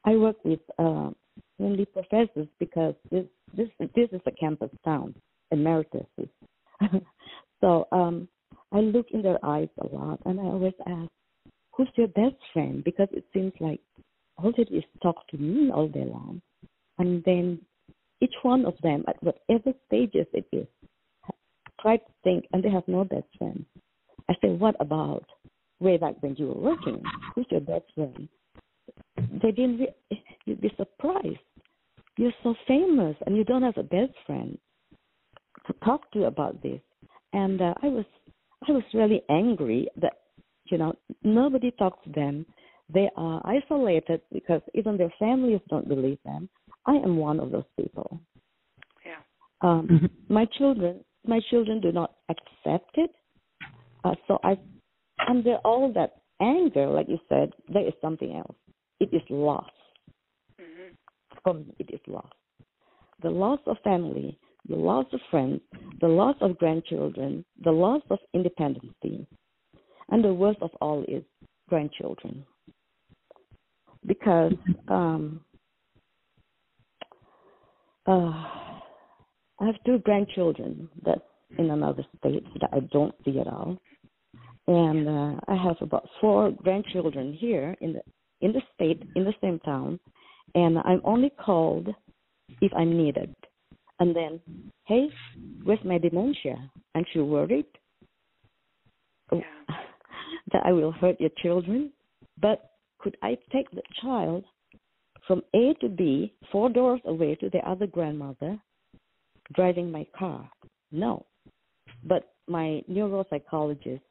[0.05, 1.09] i work with uh
[1.59, 5.13] mainly professors because this this this is a campus town
[5.51, 6.07] emeritus
[7.61, 8.27] so um
[8.71, 11.09] i look in their eyes a lot and i always ask
[11.77, 12.83] who's your best friend?
[12.83, 13.79] Because it seems like
[14.37, 16.41] all they do is talk to me all day long.
[16.97, 17.61] And then
[18.19, 20.67] each one of them at whatever stages it is
[21.79, 23.63] try to think and they have no best friend.
[24.27, 25.23] I say what about
[25.79, 27.03] way back when you were working?
[27.35, 28.27] Who's your best friend?
[29.15, 31.37] They didn't re- you'd be surprised.
[32.17, 34.57] You're so famous and you don't have a best friend
[35.67, 36.81] to talk to about this.
[37.33, 38.05] And uh, i was
[38.67, 40.13] i was really angry that
[40.65, 40.93] you know
[41.23, 42.45] nobody talks to them.
[42.89, 46.47] They are isolated because even their families don't believe them.
[46.85, 48.19] I am one of those people.
[49.05, 49.21] Yeah.
[49.61, 50.09] Um Mhm.
[50.29, 53.13] my children my children do not accept it.
[54.03, 54.57] Uh, so i
[55.27, 58.57] under all that anger like you said there is something else.
[58.99, 59.71] It is loss.
[60.61, 60.95] Mhm
[61.43, 62.33] for me it is loss.
[63.21, 64.37] The loss of family
[64.69, 65.61] the loss of friends
[66.01, 69.25] the loss of grandchildren the loss of independency
[70.09, 71.23] and the worst of all is
[71.69, 72.45] grandchildren
[74.05, 74.53] because
[74.87, 75.41] um
[78.07, 78.67] uh
[79.59, 81.21] I have two grandchildren that's
[81.57, 83.77] in another state that I don't see at all.
[84.67, 88.01] And uh, I have about four grandchildren here in the
[88.41, 89.99] in the state, in the same town,
[90.53, 91.87] and I'm only called
[92.61, 93.33] if I'm needed.
[93.99, 94.39] And then,
[94.85, 95.09] hey,
[95.63, 96.57] where's my dementia?
[96.93, 97.65] Aren't you worried
[99.31, 99.75] oh, Yeah.
[100.51, 101.91] that I will hurt your children?
[102.39, 104.43] But could I take the child
[105.25, 108.59] from A to B, four doors away to the other grandmother,
[109.53, 110.49] driving my car?
[110.91, 111.25] No.
[112.03, 114.01] But my neuropsychologist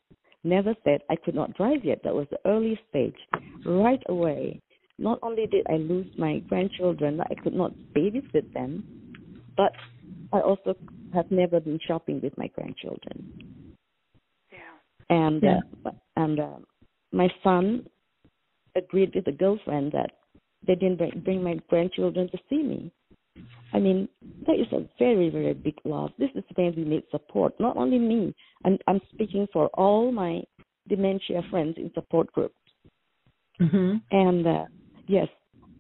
[0.44, 2.00] never said I could not drive yet.
[2.04, 3.16] That was the early stage.
[3.64, 4.60] Right away,
[4.98, 8.84] not only did I lose my grandchildren, I could not babysit them,
[9.56, 9.72] but
[10.32, 10.76] I also
[11.14, 13.18] have never been shopping with my grandchildren.
[14.52, 14.58] Yeah.
[15.10, 15.60] And Yeah.
[15.84, 16.58] uh, and uh,
[17.12, 17.88] my son
[18.74, 20.10] agreed with the girlfriend that
[20.66, 22.90] they didn't bring, bring my grandchildren to see me.
[23.72, 24.08] I mean,
[24.46, 26.10] that is a very, very big loss.
[26.18, 27.58] This is when we need support.
[27.60, 28.34] Not only me,
[28.64, 30.42] I'm, I'm speaking for all my
[30.88, 32.54] dementia friends in support groups.
[33.60, 33.96] Mm-hmm.
[34.10, 34.64] And uh,
[35.08, 35.28] yes,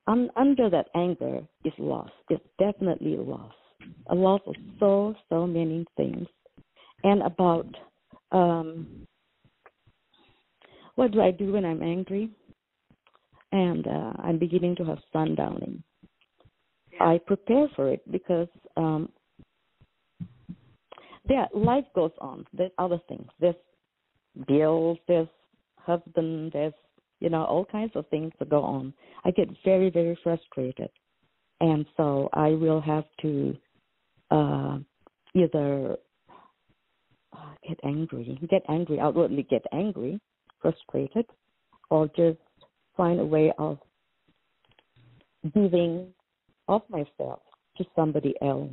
[0.06, 2.10] un- under that anger is loss.
[2.28, 3.52] It's definitely loss.
[4.08, 6.26] A loss of so, so many things.
[7.04, 7.66] And about
[8.32, 9.06] um,
[10.96, 12.30] what do I do when I'm angry?
[13.52, 15.82] And uh, I'm beginning to have sundowning.
[17.00, 19.10] I prepare for it because um,
[21.28, 22.46] there life goes on.
[22.52, 23.28] There's other things.
[23.40, 23.54] There's
[24.48, 24.98] bills.
[25.06, 25.28] There's
[25.78, 26.52] husband.
[26.52, 26.74] There's
[27.20, 28.92] you know all kinds of things that go on.
[29.24, 30.90] I get very very frustrated,
[31.60, 33.56] and so I will have to
[34.30, 34.78] uh,
[35.34, 35.96] either
[37.32, 40.20] uh, get angry, get angry outwardly, get angry,
[40.60, 41.26] frustrated,
[41.90, 42.38] or just
[42.96, 43.78] find a way of
[45.54, 46.08] giving
[46.68, 47.40] of myself
[47.76, 48.70] to somebody else.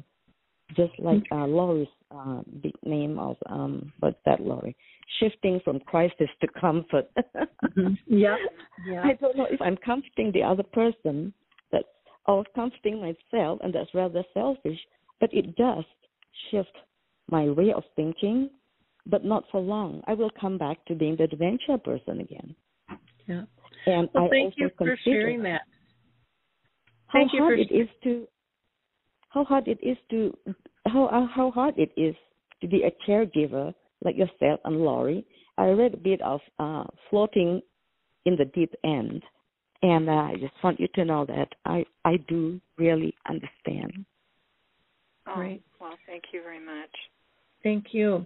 [0.75, 4.75] Just like uh, Lori's uh, big name of um, what's that, Lori?
[5.19, 7.09] Shifting from crisis to comfort.
[7.77, 7.93] Mm-hmm.
[8.07, 8.35] Yeah.
[8.87, 9.01] Yeah.
[9.03, 11.33] I don't know if I'm comforting the other person,
[11.71, 11.85] that
[12.27, 14.77] or comforting myself, and that's rather selfish.
[15.24, 15.86] But it does
[16.51, 16.76] shift
[17.32, 18.49] my way of thinking,
[19.05, 20.01] but not for long.
[20.05, 22.53] I will come back to being the dementia person again.
[23.26, 23.43] Yeah.
[23.86, 25.61] And Well, I thank you for sharing that.
[27.07, 28.28] how Thank you hard for it is to
[29.30, 30.38] how hard it is to
[30.88, 32.15] how uh, how hard it is
[32.59, 35.26] to be a caregiver like yourself and Lori.
[35.57, 37.61] I read a bit of uh, floating
[38.26, 39.24] in the deep end,
[39.84, 44.05] and uh, I just want you to know that I I do really understand.
[45.28, 45.63] Oh, Great.
[45.80, 46.89] Well, thank you very much.
[47.63, 48.26] Thank you.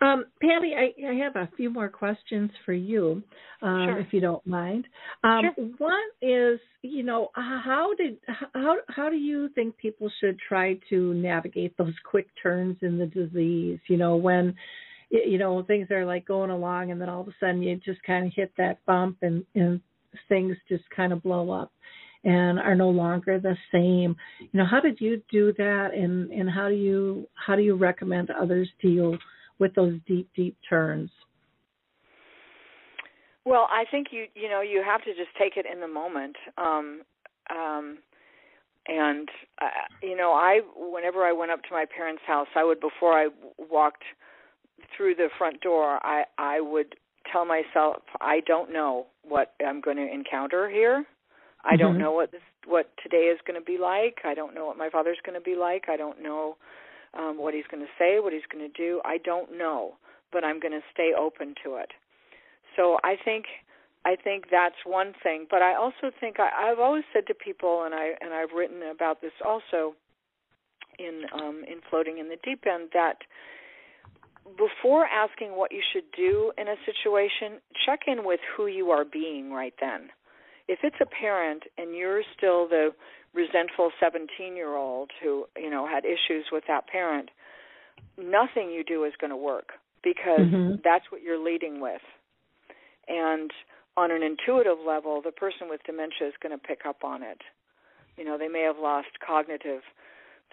[0.00, 3.22] Um, Patti, I, I have a few more questions for you,
[3.60, 3.98] um, Sure.
[3.98, 4.86] if you don't mind.
[5.22, 5.66] Um, Sure.
[5.76, 8.16] One is, you know, how did
[8.54, 13.06] how how do you think people should try to navigate those quick turns in the
[13.06, 13.78] disease?
[13.86, 14.54] You know, when
[15.10, 18.02] you know things are like going along, and then all of a sudden you just
[18.02, 19.82] kind of hit that bump, and and
[20.30, 21.70] things just kind of blow up
[22.24, 26.50] and are no longer the same you know how did you do that and and
[26.50, 29.16] how do you how do you recommend others deal
[29.58, 31.10] with those deep deep turns
[33.44, 36.36] Well, I think you you know you have to just take it in the moment.
[36.58, 37.02] Um,
[37.50, 37.98] um,
[38.86, 39.28] and
[39.60, 39.66] uh,
[40.02, 43.28] you know, I whenever I went up to my parents' house, I would before I
[43.58, 44.04] walked
[44.96, 46.94] through the front door, I I would
[47.32, 51.04] tell myself I don't know what I'm going to encounter here.
[51.64, 52.00] I don't Mhm.
[52.00, 54.20] know what this what today is going to be like.
[54.24, 55.88] I don't know what my father's going to be like.
[55.88, 56.56] I don't know
[57.14, 59.00] um what he's going to say, what he's going to do.
[59.04, 59.96] I don't know,
[60.32, 61.92] but I'm going to stay open to it.
[62.76, 63.46] So I think
[64.04, 67.84] I think that's one thing, but I also think I, I've always said to people,
[67.84, 69.94] and I and I've written about this also
[70.98, 73.18] in um, in floating in the deep end that
[74.56, 79.04] before asking what you should do in a situation, check in with who you are
[79.04, 80.10] being right then.
[80.70, 82.90] If it's a parent and you're still the
[83.34, 87.28] resentful 17 year old who you know had issues with that parent,
[88.16, 89.70] nothing you do is going to work
[90.04, 90.80] because Mhm.
[90.84, 92.02] that's what you're leading with.
[93.08, 93.50] And
[93.96, 97.42] on an intuitive level, the person with dementia is going to pick up on it.
[98.16, 99.82] You know, they may have lost cognitive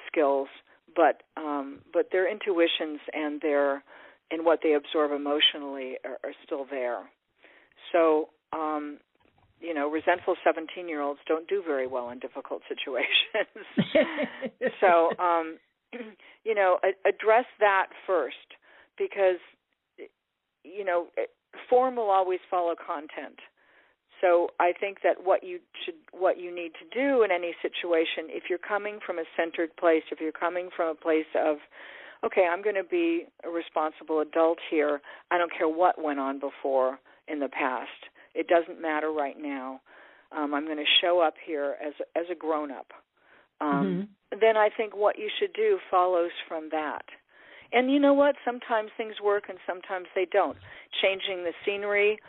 [0.08, 0.48] skills,
[0.96, 3.84] but um, but their intuitions and their
[4.32, 7.08] and what they absorb emotionally are, are still there.
[7.92, 9.00] So, um,
[9.60, 13.66] you know, resentful 17-year-olds don't do very well in difficult situations.
[14.82, 15.58] so, um,
[16.44, 18.36] you know, address that first
[18.98, 19.40] because
[20.64, 21.08] you know
[21.70, 23.40] form will always follow content.
[24.22, 28.30] So I think that what you should what you need to do in any situation
[28.30, 31.58] if you're coming from a centered place, if you're coming from a place of
[32.26, 35.02] okay, I'm going to be a responsible adult here.
[35.30, 38.10] I don't care what went on before in the past.
[38.38, 39.82] It doesn't matter right now.
[40.32, 42.94] Um, I'm going to show up here as as a grown up.
[43.60, 44.40] Um, Mhm.
[44.42, 47.06] Then I think what you should do follows from that.
[47.72, 48.36] And you know what?
[48.44, 50.58] Sometimes things work and sometimes they don't.
[51.02, 52.20] Changing the scenery,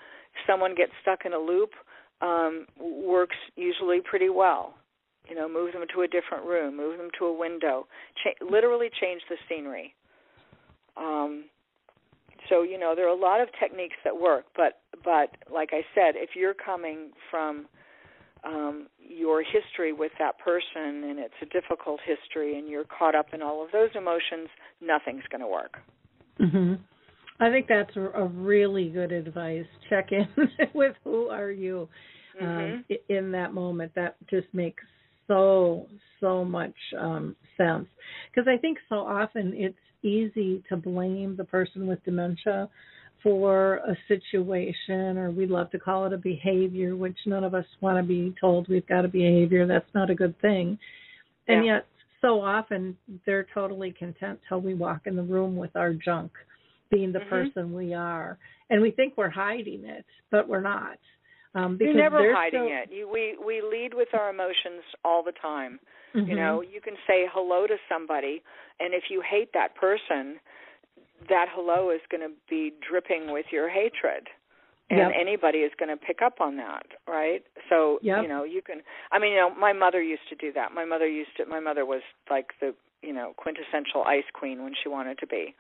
[0.47, 1.75] someone gets stuck in a loop,
[2.21, 4.75] um, works usually pretty well.
[5.29, 7.87] You know, move them to a different room, move them to a window,
[8.23, 9.95] cha- literally change the scenery.
[10.97, 11.45] Um,
[12.49, 15.83] so you know there are a lot of techniques that work, but but like I
[15.95, 17.67] said, if you're coming from
[18.45, 23.27] um, your history with that person and it's a difficult history and you're caught up
[23.33, 24.49] in all of those emotions,
[24.81, 25.79] nothing's going to work.
[26.39, 26.75] hmm
[27.41, 29.65] I think that's a, really good advice.
[29.89, 30.27] Check in
[30.75, 31.89] with who are you
[32.41, 32.85] um, Mhm.
[32.91, 33.95] i- in that moment.
[33.95, 34.83] That just makes
[35.29, 35.87] so
[36.21, 37.87] so much um, sense
[38.31, 42.69] because I think so often it's easy to blame the person with dementia
[43.23, 47.67] for a situation, or we love to call it a behavior, which none of us
[47.81, 49.67] want to be told we've got a behavior.
[49.67, 50.79] That's not a good thing.
[51.49, 51.75] And Yeah.
[51.77, 51.87] yet,
[52.21, 52.97] so often
[53.27, 56.31] they're totally content till we walk in the room with our junk,
[56.91, 57.29] being the Mhm.
[57.29, 58.39] person we are,
[58.71, 60.99] and we think we're hiding it, but we're not.
[61.55, 62.93] Um, because You're never hiding so- it.
[62.93, 65.81] You, we we lead with our emotions all the time.
[66.15, 66.37] You Mhm.
[66.37, 68.43] know, you can say hello to somebody,
[68.81, 70.41] and if you hate that person,
[71.29, 74.29] that hello is going to be dripping with your hatred.
[74.91, 75.13] And Yep.
[75.21, 77.43] anybody is going to pick up on that, right?
[77.69, 78.23] So, Yep.
[78.23, 78.83] you know, you can
[79.13, 80.73] I mean, you know, my mother used to do that.
[80.73, 82.01] My mother used to my mother was
[82.31, 85.55] like the, you know, quintessential ice queen when she wanted to be.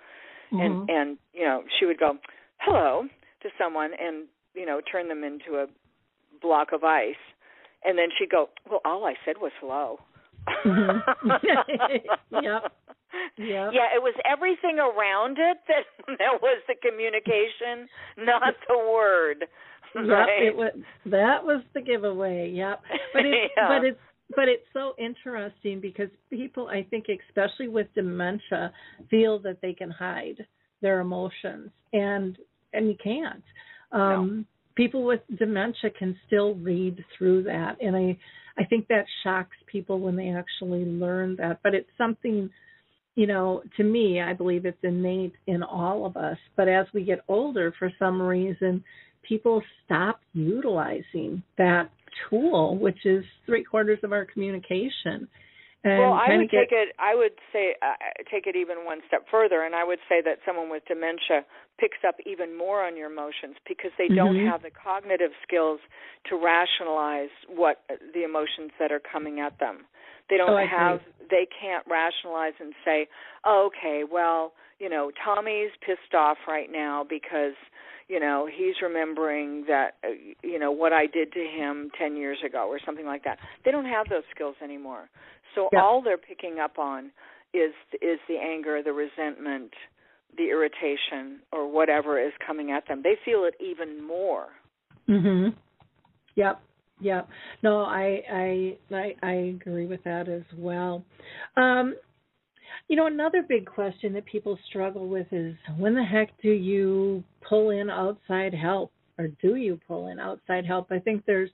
[0.58, 0.88] And Mhm.
[0.88, 2.18] and, you know, she would go,
[2.60, 3.06] "Hello"
[3.42, 5.66] to someone and, you know, turn them into a
[6.40, 7.20] block of ice.
[7.84, 10.00] And then she'd go, "Well, all I said was hello."
[10.64, 11.02] Mhm.
[12.30, 12.72] Yep.
[13.38, 13.70] Yep.
[13.72, 15.84] Yeah, it was everything around it that
[16.18, 17.88] that was the communication,
[18.18, 19.44] not the word.
[19.94, 20.72] Yep, it was
[21.06, 22.50] that was the giveaway.
[22.50, 22.80] Yep.
[23.12, 23.68] But it's Yeah.
[23.68, 24.00] but it's
[24.36, 28.72] but it's so interesting because people I think especially with dementia
[29.10, 30.46] feel that they can hide
[30.82, 32.36] their emotions and
[32.72, 33.42] and you can't.
[33.92, 38.18] Um people with dementia can still read through that and I
[38.58, 42.50] I think that shocks people when they actually learn that, but it's something
[43.18, 46.36] you know, to me, I believe it's innate in all of us.
[46.56, 48.84] But as we get older, for some reason,
[49.28, 51.90] people stop utilizing that
[52.30, 55.26] tool, which is three quarters of our communication.
[55.84, 56.94] And well, I would get, take it.
[56.98, 57.94] I would say uh,
[58.30, 61.46] take it even one step further, and I would say that someone with dementia
[61.78, 64.50] picks up even more on your emotions because they don't Mhm.
[64.50, 65.80] have the cognitive skills
[66.24, 69.86] to rationalize what the emotions that are coming at them.
[70.28, 71.00] They don't Oh, have.
[71.30, 73.08] They can't rationalize and say,
[73.44, 77.54] oh, "Okay, well, you know, Tommy's pissed off right now because."
[78.10, 80.08] You know, he's remembering that, uh,
[80.42, 83.36] you know, what I did to him 10 years ago or something like that.
[83.66, 85.10] They don't have those skills anymore.
[85.54, 85.82] So Yeah.
[85.82, 87.12] all they're picking up on
[87.52, 89.74] is is the anger, the resentment,
[90.38, 93.02] the irritation, or whatever is coming at them.
[93.02, 94.54] They feel it even more.
[95.06, 95.54] Mhm.
[96.34, 96.60] Yep.
[97.00, 97.28] Yep.
[97.62, 101.04] No, I I I I agree with that as well.
[101.56, 101.94] Um
[102.88, 107.22] you know, another big question that people struggle with is when the heck do you
[107.46, 110.90] pull in outside help or do you pull in outside help?
[110.90, 111.50] I think there's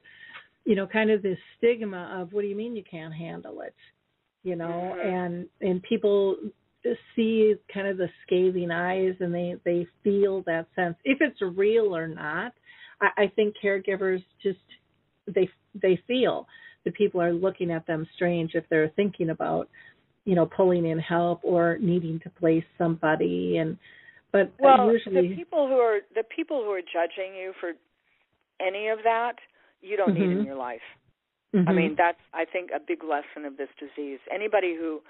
[0.64, 3.74] you know, kind of this stigma of what do you mean you can't handle it?
[4.42, 5.04] You know, Mhm.
[5.04, 6.36] and and people
[7.14, 11.96] see kind of the scathing eyes and they they feel that sense if it's real
[11.96, 12.52] or not
[13.00, 14.58] I, I think caregivers just
[15.26, 16.46] they they feel
[16.84, 19.70] that people are looking at them strange if they're thinking about
[20.24, 23.76] you know pulling in help or needing to place somebody and
[24.32, 27.72] but Well, usually the people who are the people who are judging you for
[28.60, 29.34] any of that,
[29.80, 30.46] you don't need in Mhm.
[30.46, 30.80] your life.
[31.66, 31.76] I Mhm.
[31.76, 34.18] mean, that's I think a big lesson of this disease.
[34.30, 35.02] Anybody who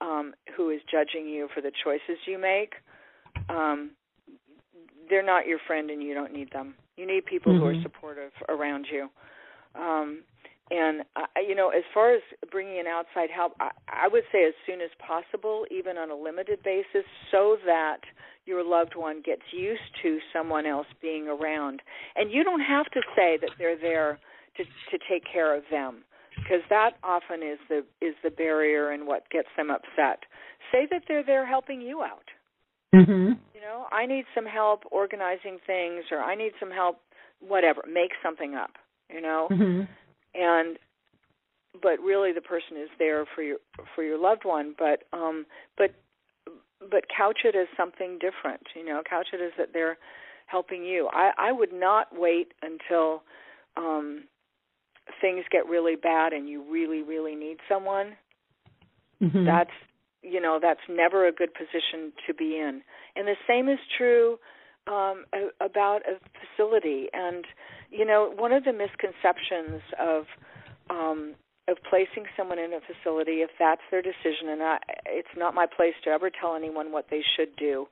[0.00, 2.74] um who is judging you for the choices you make,
[3.48, 3.90] um
[5.08, 6.74] they're not your friend and you don't need them.
[6.96, 7.82] You need people who are Mhm.
[7.82, 9.10] supportive around you.
[9.74, 10.22] Um
[10.70, 14.44] and I, you know, as far as bringing in outside help, I, I would say
[14.44, 18.00] as soon as possible, even on a limited basis, so that
[18.46, 21.80] your loved one gets used to someone else being around.
[22.16, 24.18] And you don't have to say that they're there
[24.56, 26.04] to to take care of them,
[26.36, 30.24] because that often is the is the barrier and what gets them upset.
[30.72, 32.30] Say that they're there helping you out.
[32.94, 33.38] Mhm.
[33.54, 37.00] You know, I need some help organizing things, or I need some help,
[37.40, 37.82] whatever.
[37.86, 38.78] Make something up.
[39.10, 39.88] You know, Mhm.
[40.34, 40.78] And
[41.82, 43.58] but really the person is there for your
[43.94, 45.94] for your loved one but um but
[46.90, 49.98] but couch it as something different you know couch it as that they're
[50.46, 53.22] helping you i i would not wait until
[53.76, 54.24] um
[55.20, 58.16] things get really bad and you really really need someone,
[59.22, 59.44] Mhm.
[59.44, 59.72] that's
[60.22, 62.82] you know that's never a good position to be in.
[63.16, 64.38] And the same is true
[64.88, 67.08] um, a- about a facility.
[67.12, 67.44] And
[67.90, 70.24] you know one of the misconceptions of
[70.90, 71.34] um,
[71.68, 75.66] of placing someone in a facility, if that's their decision, and I, it's not my
[75.66, 77.86] place to ever tell anyone what they should do,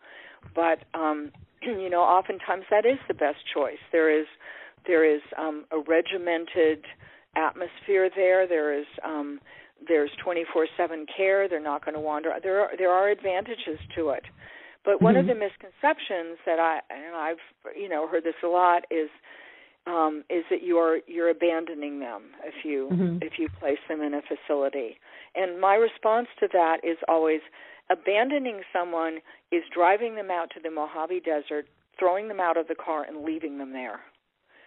[0.55, 1.31] but um,
[1.63, 3.79] you know oftentimes that is the best choice.
[3.93, 4.27] There is
[4.87, 6.85] there is um, a regimented
[7.37, 8.47] atmosphere there.
[8.49, 9.41] There is um,
[9.87, 11.49] there's 24/7 care.
[11.49, 12.31] They're not going to wander.
[12.43, 14.25] There are there are advantages to it,
[14.87, 15.29] but one of Mhm.
[15.29, 17.43] the misconceptions that I and I've
[17.77, 19.11] you know heard this a lot is
[19.87, 23.23] um, is that you're you're abandoning them if you Mhm.
[23.23, 24.99] if you place them in a facility.
[25.35, 27.43] And my response to that is always
[27.91, 29.21] abandoning someone
[29.51, 31.67] is driving them out to the Mojave Desert,
[31.99, 34.01] throwing them out of the car and leaving them there.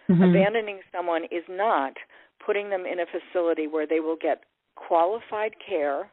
[0.08, 0.30] Mhm.
[0.30, 1.98] Abandoning someone is not
[2.38, 4.44] putting them in a facility where they will get
[4.76, 6.10] qualified care,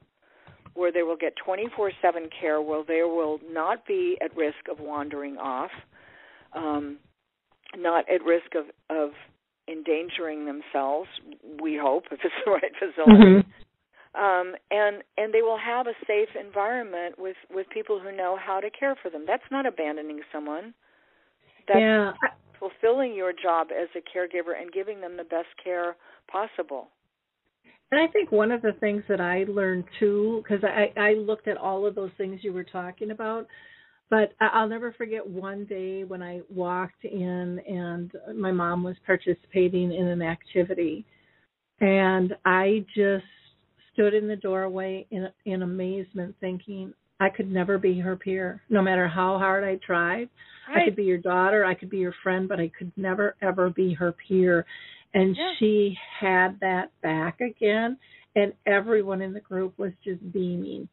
[0.77, 4.79] where they will get 24 7 care, where they will not be at risk of
[4.79, 5.71] wandering off,
[6.53, 6.97] um,
[7.75, 8.65] not at risk of,
[8.95, 9.11] of
[9.67, 11.09] endangering themselves,
[11.61, 13.43] we hope, if it's the right facility.
[13.43, 13.45] Mhm.
[14.15, 18.59] Um, and and they will have a safe environment with with people who know how
[18.59, 19.25] to care for them.
[19.27, 20.73] That's not abandoning someone.
[21.67, 22.13] That's yeah.
[22.57, 25.95] fulfilling your job as a caregiver and giving them the best care
[26.31, 26.87] possible.
[27.91, 31.47] And I think one of the things that I learned too, because I, I looked
[31.47, 33.47] at all of those things you were talking about,
[34.09, 39.93] but I'll never forget one day when I walked in and my mom was participating
[39.93, 41.05] in an activity,
[41.79, 43.25] and I just
[43.93, 48.81] stood in the doorway in in amazement, thinking I could never be her peer, no
[48.81, 50.29] matter how hard I tried.
[50.69, 53.69] I could be your daughter, I could be your friend, but I could never ever
[53.69, 54.65] be her peer.
[55.17, 55.53] And Yeah.
[55.57, 57.97] she had that back again,
[58.35, 60.87] and everyone in the group was just beaming.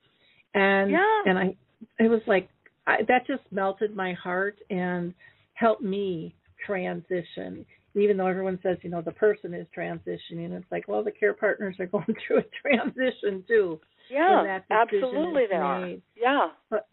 [0.55, 1.23] And Yeah.
[1.27, 1.57] and I,
[1.99, 2.49] it was like
[2.87, 5.13] I, that just melted my heart and
[5.53, 7.67] helped me transition.
[7.95, 11.35] Even though everyone says, you know, the person is transitioning, it's like, well, the care
[11.35, 13.79] partners are going through a transition too.
[14.11, 15.91] yeah, absolutely they are.
[16.17, 16.49] Yeah.
[16.71, 16.89] but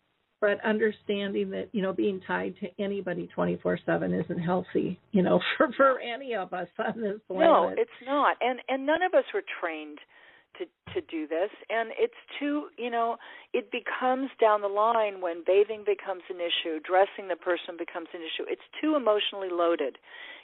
[0.64, 6.00] understanding that you know being tied to anybody 24/7 isn't healthy you know for for
[6.00, 8.38] any of us on this planet No, it's not.
[8.42, 10.00] And and none of us were trained
[10.58, 13.18] to to do this and it's too, you know,
[13.54, 18.22] it becomes down the line when bathing becomes an issue, dressing the person becomes an
[18.22, 18.44] issue.
[18.50, 19.98] It's too emotionally loaded.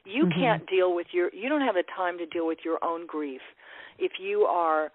[0.06, 0.40] You Mhm.
[0.40, 3.42] can't deal with your you don't have the time to deal with your own grief
[3.98, 4.92] if you are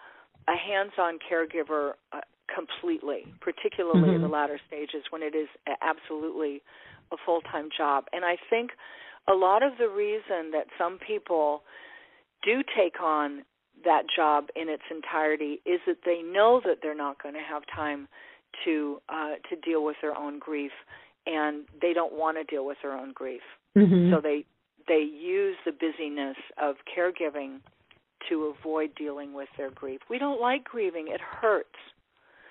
[0.49, 4.33] a hands-on caregiver uh, completely, particularly in the Mhm.
[4.33, 5.49] latter stages when it is
[5.81, 6.63] absolutely
[7.11, 8.09] a full-time job.
[8.13, 8.73] And I think
[9.29, 11.65] a lot of the reason that some people
[12.43, 13.45] do take on
[13.85, 17.65] that job in its entirety is that they know that they're not going to have
[17.67, 18.09] time
[18.65, 20.73] to uh to deal with their own grief
[21.27, 23.43] and they don't want to deal with their own grief
[23.75, 24.11] Mhm.
[24.11, 24.45] so they
[24.89, 27.63] they use the busyness of caregiving
[28.29, 31.79] to avoid dealing with their grief we don't like grieving it hurts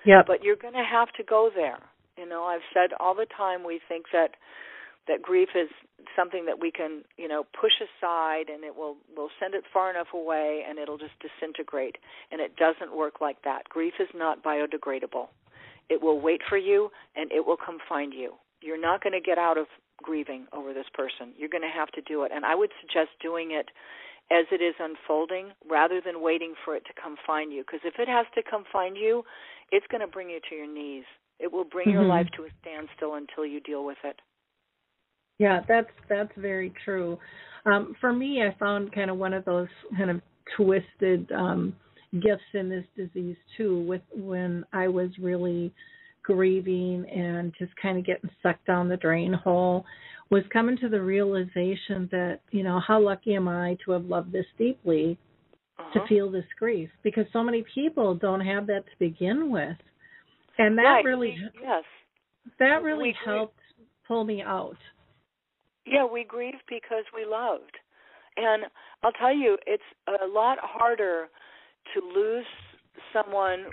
[0.04, 0.26] yep.
[0.26, 1.78] But you're going to have to go there.
[2.16, 4.32] You know i've said all the time we think that
[5.08, 5.68] that grief is
[6.16, 9.90] something that we can you know push aside and it will will send it far
[9.90, 11.96] enough away and it'll just disintegrate.
[12.30, 13.68] And it doesn't work like that.
[13.68, 15.28] Grief is not biodegradable.
[15.88, 18.34] It will wait for you and it will come find you.
[18.60, 19.66] You're not going to get out of
[20.02, 21.32] grieving over this person.
[21.36, 22.32] You're going to have to do it.
[22.34, 23.66] And i would suggest doing it
[24.30, 27.62] as it is unfolding rather than waiting for it to come find you.
[27.62, 29.24] Because if it has to come find you
[29.72, 31.04] it's going to bring you to your knees.
[31.40, 32.08] It will bring your Mhm.
[32.08, 34.20] life to a standstill until you deal with it.
[35.38, 37.18] Yeah that's that's very true.
[37.64, 40.20] Um for me i found kind of one of those kind of
[40.56, 41.74] twisted um
[42.20, 45.72] gifts in this disease too with when i was really
[46.22, 49.84] grieving and just kind of getting sucked down the drain hole
[50.32, 54.32] was coming to the realization that you know how lucky am i to have loved
[54.32, 55.16] this deeply
[55.92, 56.06] to Uh-huh.
[56.08, 59.76] feel this grief because so many people don't have that to begin with
[60.58, 61.04] and that right.
[61.04, 61.84] really we, yes
[62.58, 63.36] that we really grieve.
[63.36, 63.60] helped
[64.08, 64.76] pull me out
[65.86, 67.74] yeah we grieve because we loved
[68.36, 68.64] and
[69.02, 69.82] i'll tell you it's
[70.24, 71.28] a lot harder
[71.92, 72.46] to lose
[73.12, 73.64] someone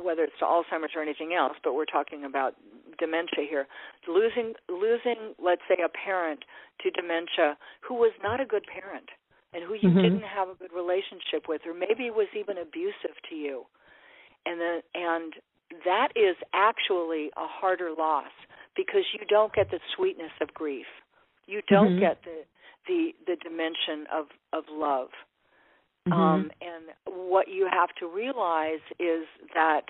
[0.00, 2.54] whether it's to alzheimer's or anything else but we're talking about
[2.98, 3.66] dementia here
[4.08, 6.44] losing losing let's say a parent
[6.80, 9.10] to dementia who was not a good parent
[9.52, 10.02] and who you Mhm.
[10.02, 13.66] didn't have a good relationship with or maybe was even abusive to you
[14.46, 15.34] and then and
[15.84, 18.32] that is actually a harder loss
[18.76, 20.86] because you don't get the sweetness of grief
[21.46, 22.00] you don't Mhm.
[22.00, 22.44] get the
[22.86, 25.10] the the dimension of of love
[26.08, 26.20] Mm-hmm.
[26.20, 29.86] Um, and what you have to realize is that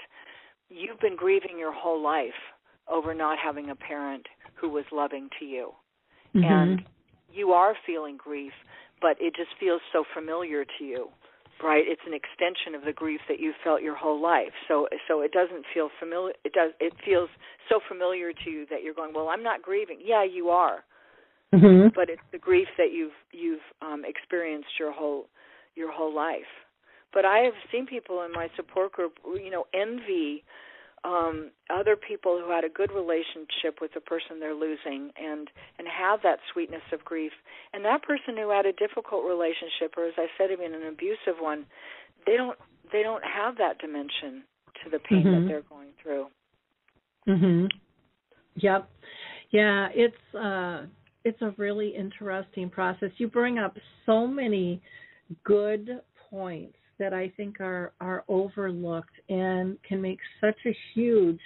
[0.70, 2.53] you've been grieving your whole life
[2.90, 5.72] over not having a parent who was loving to you.
[6.34, 6.44] Mm-hmm.
[6.44, 6.82] And
[7.32, 8.52] you are feeling grief,
[9.00, 11.08] but it just feels so familiar to you.
[11.62, 11.84] Right?
[11.86, 14.52] It's an extension of the grief that you felt your whole life.
[14.66, 17.30] So so it doesn't feel familiar it does it feels
[17.68, 20.00] so familiar to you that you're going, Well, I'm not grieving.
[20.04, 20.84] Yeah, you are.
[21.54, 21.88] Mm-hmm.
[21.94, 25.28] But it's the grief that you've you've um experienced your whole
[25.76, 26.50] your whole life.
[27.12, 30.42] But I have seen people in my support group, you know, envy
[31.04, 35.86] um, other people who had a good relationship with the person they're losing and and
[35.86, 37.32] have that sweetness of grief.
[37.72, 41.40] And that person who had a difficult relationship or as i said even an abusive
[41.40, 41.66] one
[42.26, 42.58] they don't
[42.92, 44.44] they don't have that dimension
[44.82, 45.42] to the pain mm-hmm.
[45.42, 46.26] that they're going through.
[47.28, 47.68] Mhm
[48.56, 48.88] yep.
[49.50, 50.86] Yeah it's uh
[51.24, 53.10] it's a really interesting process.
[53.16, 54.82] You bring up so many
[55.42, 56.00] good
[56.30, 61.40] points that I think are are overlooked and can make such a huge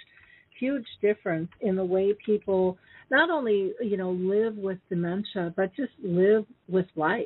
[0.57, 2.77] huge difference in the way people
[3.11, 7.25] not only you know live with dementia but just live with life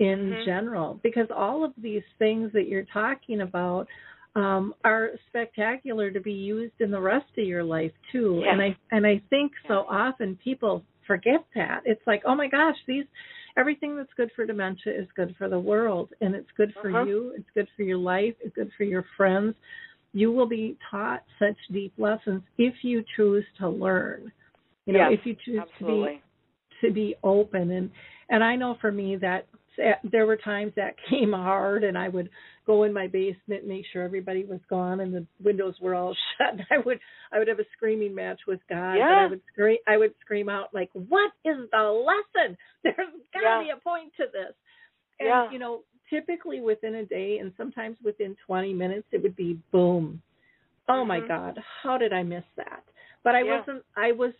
[0.00, 0.44] in mm-hmm.
[0.44, 3.86] general because all of these things that you're talking about
[4.34, 8.52] um, are spectacular to be used in the rest of your life too yeah.
[8.52, 12.76] and i and i think so often people forget that it's like oh my gosh
[12.88, 13.04] these
[13.56, 17.04] everything that's good for dementia is good for the world and it's good for uh-huh.
[17.04, 19.54] you it's good for your life it's good for your friends
[20.12, 24.30] you will be taught such deep lessons if you choose to learn
[24.86, 26.22] you know yes, if you choose absolutely.
[26.80, 27.90] to be to be open and
[28.30, 29.46] and i know for me that
[30.10, 32.30] there were times that came hard and I would
[32.66, 36.60] go in my basement, make sure everybody was gone and the windows were all shut.
[36.70, 37.00] I would
[37.32, 38.96] I would have a screaming match with God.
[38.96, 39.24] Yeah.
[39.26, 42.56] I would scream I would scream out like, What is the lesson?
[42.84, 42.96] There's
[43.34, 43.62] gotta Yeah.
[43.62, 44.54] be a point to this.
[45.20, 45.50] And Yeah.
[45.50, 50.20] you know, typically within a day and sometimes within twenty minutes it would be boom.
[50.88, 51.28] Oh my Mhm.
[51.28, 52.84] God, how did I miss that?
[53.24, 53.58] But I Yeah.
[53.58, 54.32] wasn't I was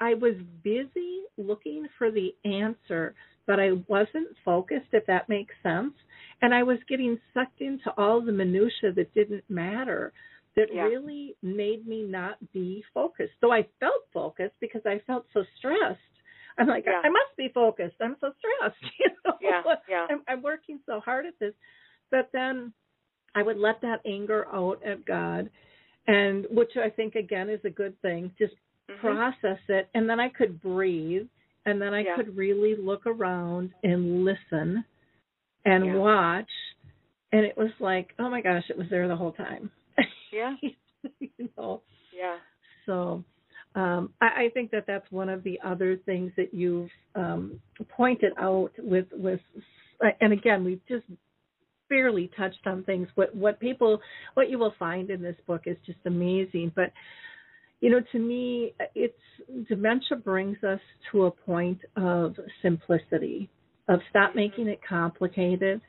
[0.00, 3.14] I was busy looking for the answer
[3.48, 5.94] but I wasn't focused, if that makes sense.
[6.42, 10.12] And I was getting sucked into all the minutia that didn't matter,
[10.54, 10.84] that Yeah.
[10.84, 13.32] really made me not be focused.
[13.40, 15.98] So I felt focused because I felt so stressed.
[16.58, 17.00] I'm like, Yeah.
[17.02, 17.96] I must be focused.
[18.00, 18.76] I'm so stressed.
[19.00, 19.38] You know?
[19.40, 20.06] Yeah, yeah.
[20.10, 21.54] I'm, I'm working so hard at this.
[22.10, 22.72] But then
[23.34, 25.48] I would let that anger out at God,
[26.06, 28.30] and which I think again is a good thing.
[28.38, 28.54] Just
[28.90, 29.00] Mhm.
[29.00, 31.28] process it, and then I could breathe
[31.68, 32.16] and then I Yeah.
[32.16, 34.84] could really look around and listen
[35.64, 35.94] and Yeah.
[35.96, 36.50] watch
[37.32, 39.70] and it was like oh my gosh it was there the whole time
[40.32, 40.56] Yeah.
[41.20, 42.38] you know Yeah.
[42.86, 43.22] so
[43.74, 47.60] um, I, I think that that's one of the other things that you've um,
[47.90, 49.40] pointed out with with
[50.20, 51.04] and again we've just
[51.90, 54.00] barely touched on things what what people
[54.34, 56.92] what you will find in this book is just amazing but
[57.80, 59.14] you know to me it's
[59.68, 63.48] dementia brings us to a point of simplicity
[63.88, 65.80] of stop making it complicated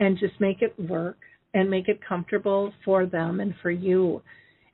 [0.00, 1.18] and just make it work
[1.54, 4.22] and make it comfortable for them and for you.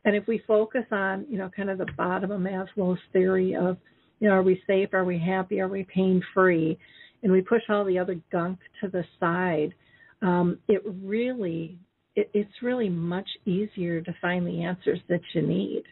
[0.05, 3.77] And if we focus on you know kind of the bottom of maslow's theory of
[4.21, 6.79] you know are we safe are we happy are we pain free
[7.23, 9.75] and we push all the other gunk to the side
[10.23, 11.79] um, it really
[12.15, 15.83] it, it's really much easier to find the answers that you need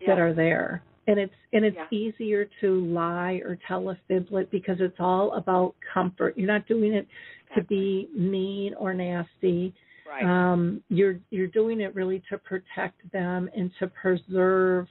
[0.00, 0.08] Yeah.
[0.08, 1.86] that are there and it's and it's Yeah.
[1.90, 6.92] easier to lie or tell a fiblet because it's all about comfort you're not doing
[6.92, 7.06] it
[7.54, 9.74] to be mean or nasty
[10.06, 10.24] Right.
[10.24, 14.88] um you're you're doing it really to protect them and to preserve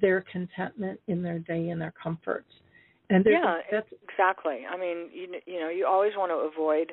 [0.00, 2.50] their contentment in their day and their comforts.
[3.10, 4.60] and yeah, that's exactly.
[4.70, 6.92] I mean, you you know, you always want to avoid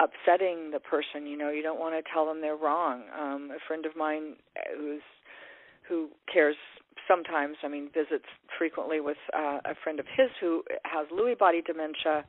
[0.00, 1.26] upsetting the person.
[1.26, 3.02] You know, you don't want to tell them they're wrong.
[3.16, 5.02] Um, a friend of mine uh, who's
[5.90, 6.56] who cares
[7.06, 7.56] sometimes.
[7.62, 8.24] I mean, visits
[8.56, 12.24] frequently with uh, a friend of his who has Lewy body dementia.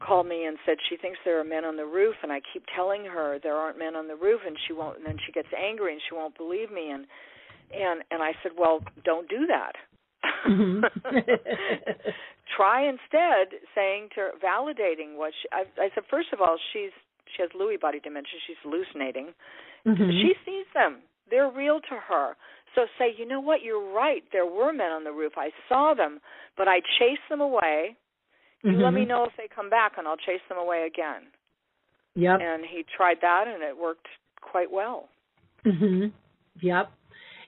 [0.00, 2.64] Called me and said she thinks there are men on the roof, and I keep
[2.76, 4.98] telling her there aren't men on the roof, and she won't.
[4.98, 6.90] And then she gets angry and she won't believe me.
[6.90, 7.06] And
[7.72, 9.72] and and I said, well, don't do that.
[10.46, 10.82] Mhm.
[12.56, 15.48] Try instead saying to her, validating what she.
[15.52, 16.92] I, I said, first of all, she's
[17.34, 18.38] she has Lewy body dementia.
[18.46, 19.32] She's hallucinating.
[19.86, 20.10] Mhm.
[20.20, 20.98] She sees them.
[21.30, 22.36] They're real to her.
[22.74, 23.62] So say, you know what?
[23.62, 24.22] You're right.
[24.32, 25.32] There were men on the roof.
[25.36, 26.20] I saw them,
[26.56, 27.96] but I chased them away.
[28.64, 28.94] You let Mhm.
[28.94, 31.30] me know if they come back, and I'll chase them away again.
[32.14, 34.06] yep And he tried that, and it worked
[34.40, 35.08] quite well.
[35.64, 36.12] Mhm.
[36.60, 36.90] Yep.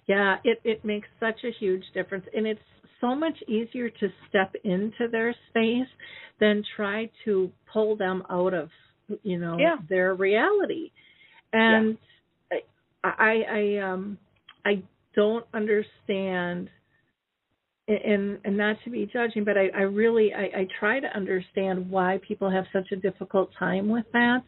[0.07, 2.61] Yeah, it it makes such a huge difference and it's
[3.01, 5.89] so much easier to step into their space
[6.41, 8.71] than try to pull them out of
[9.23, 9.77] you know Yeah.
[9.89, 10.91] their reality
[11.53, 11.99] and
[12.51, 12.61] I,
[13.05, 14.19] I i um
[14.65, 14.83] i
[15.17, 16.69] don't understand
[17.89, 21.89] and and not to be judging but i i really i i try to understand
[21.91, 24.43] why people have such a difficult time with that.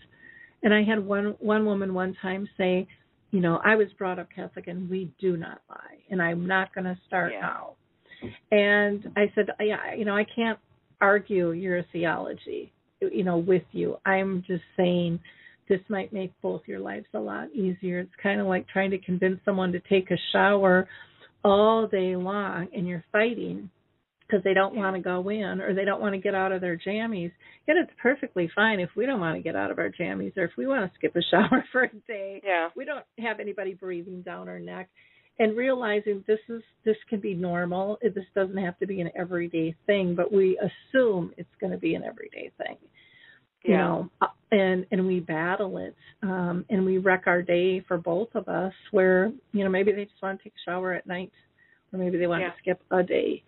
[0.63, 2.87] And i had one one woman one time say
[3.31, 6.75] you know i was brought up catholic and we do not lie and i'm not
[6.75, 7.41] going to start Yeah.
[7.41, 7.75] now.
[8.51, 10.59] And i said yeah you know i can't
[11.01, 13.97] argue your theology you know with you.
[14.05, 15.21] I'm just saying
[15.69, 18.01] this might make both your lives a lot easier.
[18.01, 20.89] It's kind of like trying to convince someone to take a shower
[21.45, 23.71] all day long and you're fighting
[24.27, 26.61] because they don't want to go in or they don't want to get out of
[26.61, 27.33] their jammies.
[27.67, 30.45] Yet it's perfectly fine if we don't want to get out of our jammies or
[30.45, 32.43] if we want to skip a shower for a day.
[32.45, 32.69] Yeah.
[32.77, 34.89] we don't have anybody breathing down our neck.
[35.41, 37.99] And realizing this is this can be normal.
[38.03, 41.95] This doesn't have to be an everyday thing but we assume it's going to be
[41.95, 42.77] an everyday thing
[43.65, 43.79] you Yeah.
[43.79, 48.29] know uh, and and we battle it um and we wreck our day for both
[48.35, 51.33] of us where you know maybe they just want to take a shower at night
[51.93, 52.51] or maybe they want Yeah.
[52.51, 53.43] to skip a day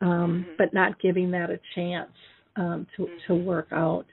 [0.00, 0.56] um Mhm.
[0.58, 2.12] but not giving that a chance
[2.56, 3.44] um to to Mhm.
[3.44, 4.06] work out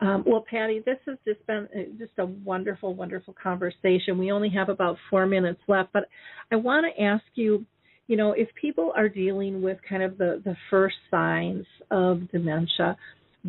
[0.00, 4.18] um, well, Patti, this has just been uh, just a wonderful, wonderful conversation.
[4.18, 6.08] We only have about four minutes left, but
[6.52, 7.64] I want to ask you,
[8.06, 12.96] you know, if people are dealing with kind of the the first signs of dementia,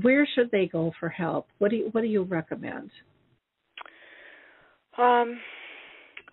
[0.02, 1.48] where should they go for help?
[1.60, 2.92] What do you what do you recommend?
[4.98, 5.40] Um,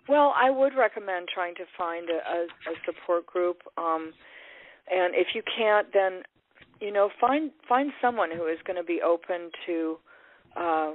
[0.09, 3.57] well, I would recommend trying to find a, a, a support group.
[3.77, 4.11] Um,
[4.91, 6.21] and if you can't, then
[6.79, 9.97] you know find find someone who is going to be open to
[10.55, 10.91] uh,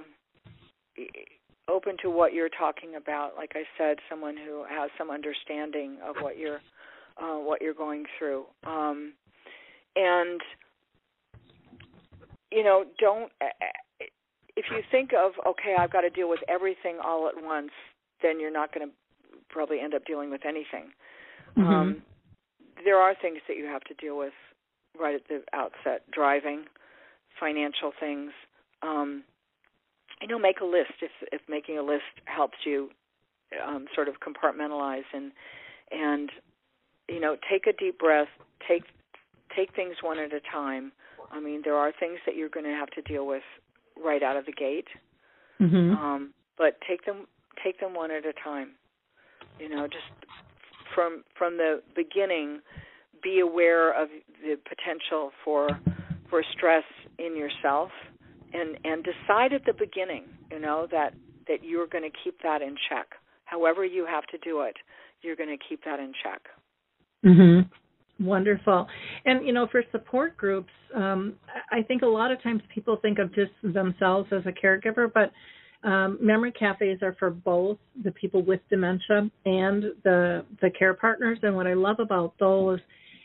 [1.69, 3.33] open to what you're talking about.
[3.37, 6.61] Like I said, someone who has some understanding of what you're
[7.21, 8.45] uh, what you're going through.
[8.65, 9.15] Um,
[9.97, 10.41] and
[12.51, 13.31] you know, don't
[14.57, 17.71] if you think of okay, I've got to deal with everything all at once,
[18.23, 18.95] then you're not going to
[19.49, 20.93] probably end up dealing with anything.
[21.57, 22.03] Um,
[22.85, 24.33] there are things that you have to deal with
[24.99, 26.65] right at the outset: driving,
[27.39, 28.33] financial things.
[28.83, 29.25] Um,
[30.21, 32.91] you know, make a list if if making a list helps you
[33.67, 35.33] um, sort of compartmentalize and
[35.91, 36.31] and
[37.09, 38.29] you know take a deep breath,
[38.67, 38.85] take
[39.57, 40.93] take things one at a time.
[41.31, 43.43] I mean, there are things that you're going to have to deal with
[44.03, 44.89] right out of the gate,
[45.59, 47.27] hmm um, but take them
[47.63, 48.71] take them one at a time.
[49.59, 50.05] You know, just
[50.95, 52.61] from from the beginning,
[53.23, 54.09] be aware of
[54.43, 55.71] the potential for
[56.29, 56.85] for stress
[57.19, 57.91] in yourself,
[58.53, 61.15] and and decide at the beginning, you know, that
[61.49, 63.09] that you're going to keep that in check.
[63.45, 64.77] However you have to do it,
[65.23, 66.43] you're going to keep that in check.
[67.23, 67.61] hmm
[68.21, 68.87] Wonderful.
[69.25, 71.35] And you know, for support groups, um,
[71.73, 75.33] I think a lot of times people think of just themselves as a caregiver, but
[75.89, 81.39] um, memory cafes are for both the people with dementia and the the care partners.
[81.43, 82.81] And what I love about those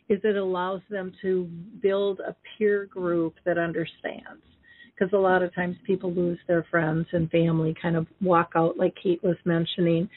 [0.07, 1.49] is it allows them to
[1.81, 4.41] build a peer group that understands.
[4.93, 8.77] Because a lot of times people lose their friends and family, kind of walk out,
[8.77, 10.09] like Kate was mentioning.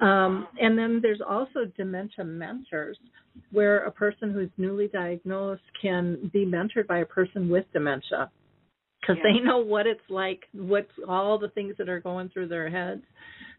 [0.00, 2.98] Um, and then there's also dementia mentors,
[3.50, 8.30] where a person who's newly diagnosed can be mentored by a person with dementia
[9.00, 9.32] because Yeah.
[9.32, 13.02] they know what it's like, what's all the things that are going through their heads,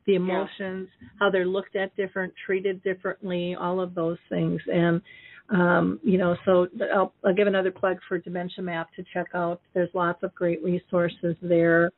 [0.06, 0.88] the emotions,
[1.20, 4.62] how they're looked at different, treated differently, all of those things.
[4.72, 5.02] And
[5.50, 9.60] um, you know, so I'll, I'll give another plug for Dementia Map to check out.
[9.74, 11.92] There's lots of great resources there,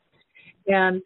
[0.67, 1.01] and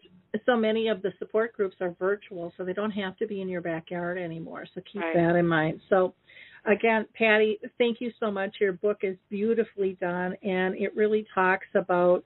[0.46, 3.50] so many of the support groups are virtual, so they don't have to be in
[3.50, 4.66] your backyard anymore.
[4.74, 5.16] So keep Right.
[5.16, 5.82] that in mind.
[5.90, 6.14] So
[6.66, 8.60] again, Patti, thank you so much.
[8.60, 12.24] Your book is beautifully done, and it really talks about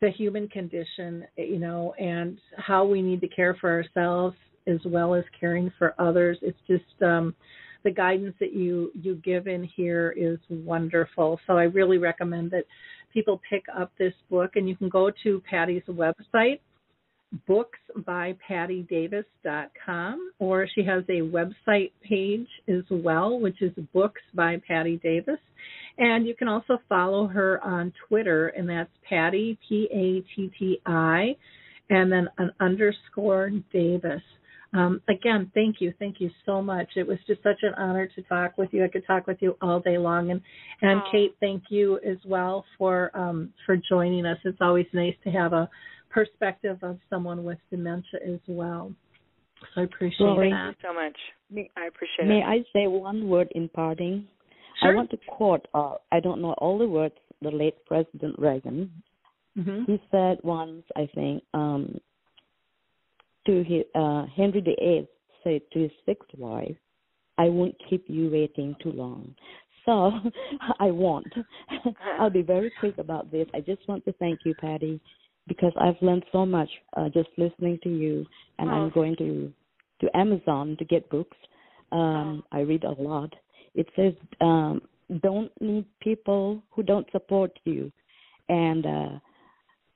[0.00, 4.36] the human condition, you know, and how we need to care for ourselves
[4.66, 6.38] as well as caring for others.
[6.42, 7.34] It's just um,
[7.82, 11.40] the guidance that you you give in here is wonderful.
[11.46, 12.64] So I really recommend that
[13.12, 16.60] people pick up this book, and you can go to Patti's website
[17.48, 25.38] booksbypattidavis.com or she has a website page as well which is books by patti davis.
[25.98, 31.36] And you can also follow her on twitter and that's patti p-a-t-t-i
[31.90, 34.22] and then an underscore davis.
[34.72, 36.88] Um, again thank you thank you so much.
[36.96, 38.84] It was just such an honor to talk with you.
[38.84, 40.30] I could talk with you all day long.
[40.30, 40.40] And
[40.82, 41.08] and Oh.
[41.10, 44.38] kate thank you as well for um, for joining us.
[44.44, 45.68] It's always nice to have a
[46.10, 48.92] perspective of someone with dementia as well.
[49.74, 50.68] So I appreciate Well, Thank that.
[50.68, 51.16] you so much.
[51.50, 52.44] May, I appreciate may it.
[52.44, 54.26] I say one word in parting?
[54.80, 54.92] Sure.
[54.92, 58.90] I want to quote, uh, I don't know all the words, the late President Reagan.
[59.58, 59.90] Mm-hmm.
[59.90, 62.00] He said once, I think, um,
[63.46, 65.08] to his, uh, Henry VIII
[65.42, 66.76] said to his sixth wife,
[67.38, 69.34] "I won't keep you waiting too long."
[69.84, 70.12] So
[70.80, 71.32] I won't.
[72.20, 73.48] I'll be very quick about this.
[73.54, 75.00] I just want to thank you, Patti,
[75.48, 78.26] because I've learned so much uh, just listening to you,
[78.58, 78.74] and Oh.
[78.74, 79.52] I'm going to
[80.00, 81.36] to Amazon to get books.
[81.90, 83.34] Um, I read a lot.
[83.74, 84.82] It says um,
[85.22, 87.90] don't need people who don't support you,
[88.48, 89.08] and uh,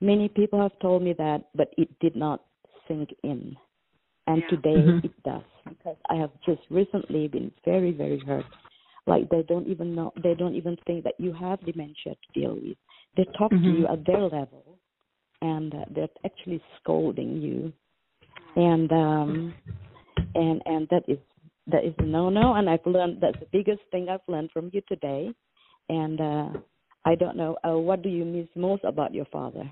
[0.00, 2.44] many people have told me that, but it did not
[2.88, 3.56] sink in.
[4.26, 4.48] And Yeah.
[4.48, 5.04] today Mhm.
[5.04, 8.46] it does because I have just recently been very, very hurt.
[9.06, 12.54] Like they don't even know, they don't even think that you have dementia to deal
[12.54, 12.76] with.
[13.16, 13.78] They talk to Mhm.
[13.78, 14.71] you at their level,
[15.42, 17.72] and uh, they're actually scolding you,
[18.56, 19.54] and um,
[20.34, 21.18] and and that is
[21.66, 22.54] that is a no no.
[22.54, 25.30] And I've learned that's the biggest thing I've learned from you today.
[25.88, 26.48] And uh,
[27.04, 29.70] I don't know, uh, what do you miss most about your father?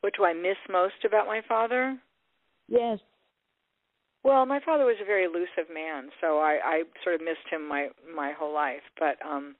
[0.00, 1.98] What do I miss most about my father?
[2.68, 2.98] Yes.
[4.24, 7.66] Well, my father was a very elusive man, so I, I sort of missed him
[7.68, 8.82] my my whole life.
[8.98, 9.54] But um,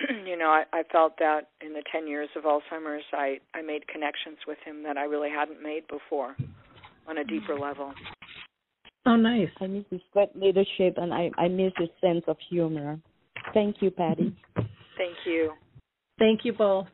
[0.26, 3.86] you know, I, I felt that in the ten years of Alzheimer's, I I made
[3.88, 6.36] connections with him that I really hadn't made before,
[7.06, 7.92] on a deeper level.
[9.06, 9.48] Oh, nice.
[9.60, 12.98] I miss his great leadership and I, I miss his sense of humor.
[13.54, 14.36] Thank you, Patti.
[14.54, 15.52] Thank you.
[16.18, 16.86] Thank you both.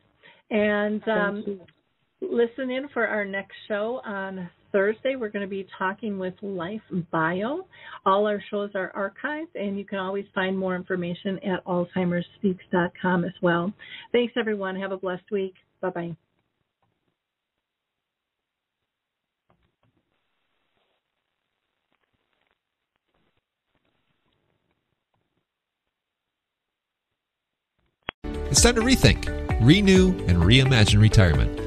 [0.49, 1.61] And um, Thank you.
[2.21, 5.15] listen in for our next show on Thursday.
[5.15, 7.67] We're going to be talking with Life Bio.
[8.05, 13.33] All our shows are archived, and you can always find more information at alzheimersspeaks.com as
[13.41, 13.73] well.
[14.11, 14.75] Thanks, everyone.
[14.75, 15.53] Have a blessed week.
[15.81, 16.15] Bye bye.
[28.49, 29.27] It's time to rethink,
[29.61, 31.66] renew, and reimagine retirement.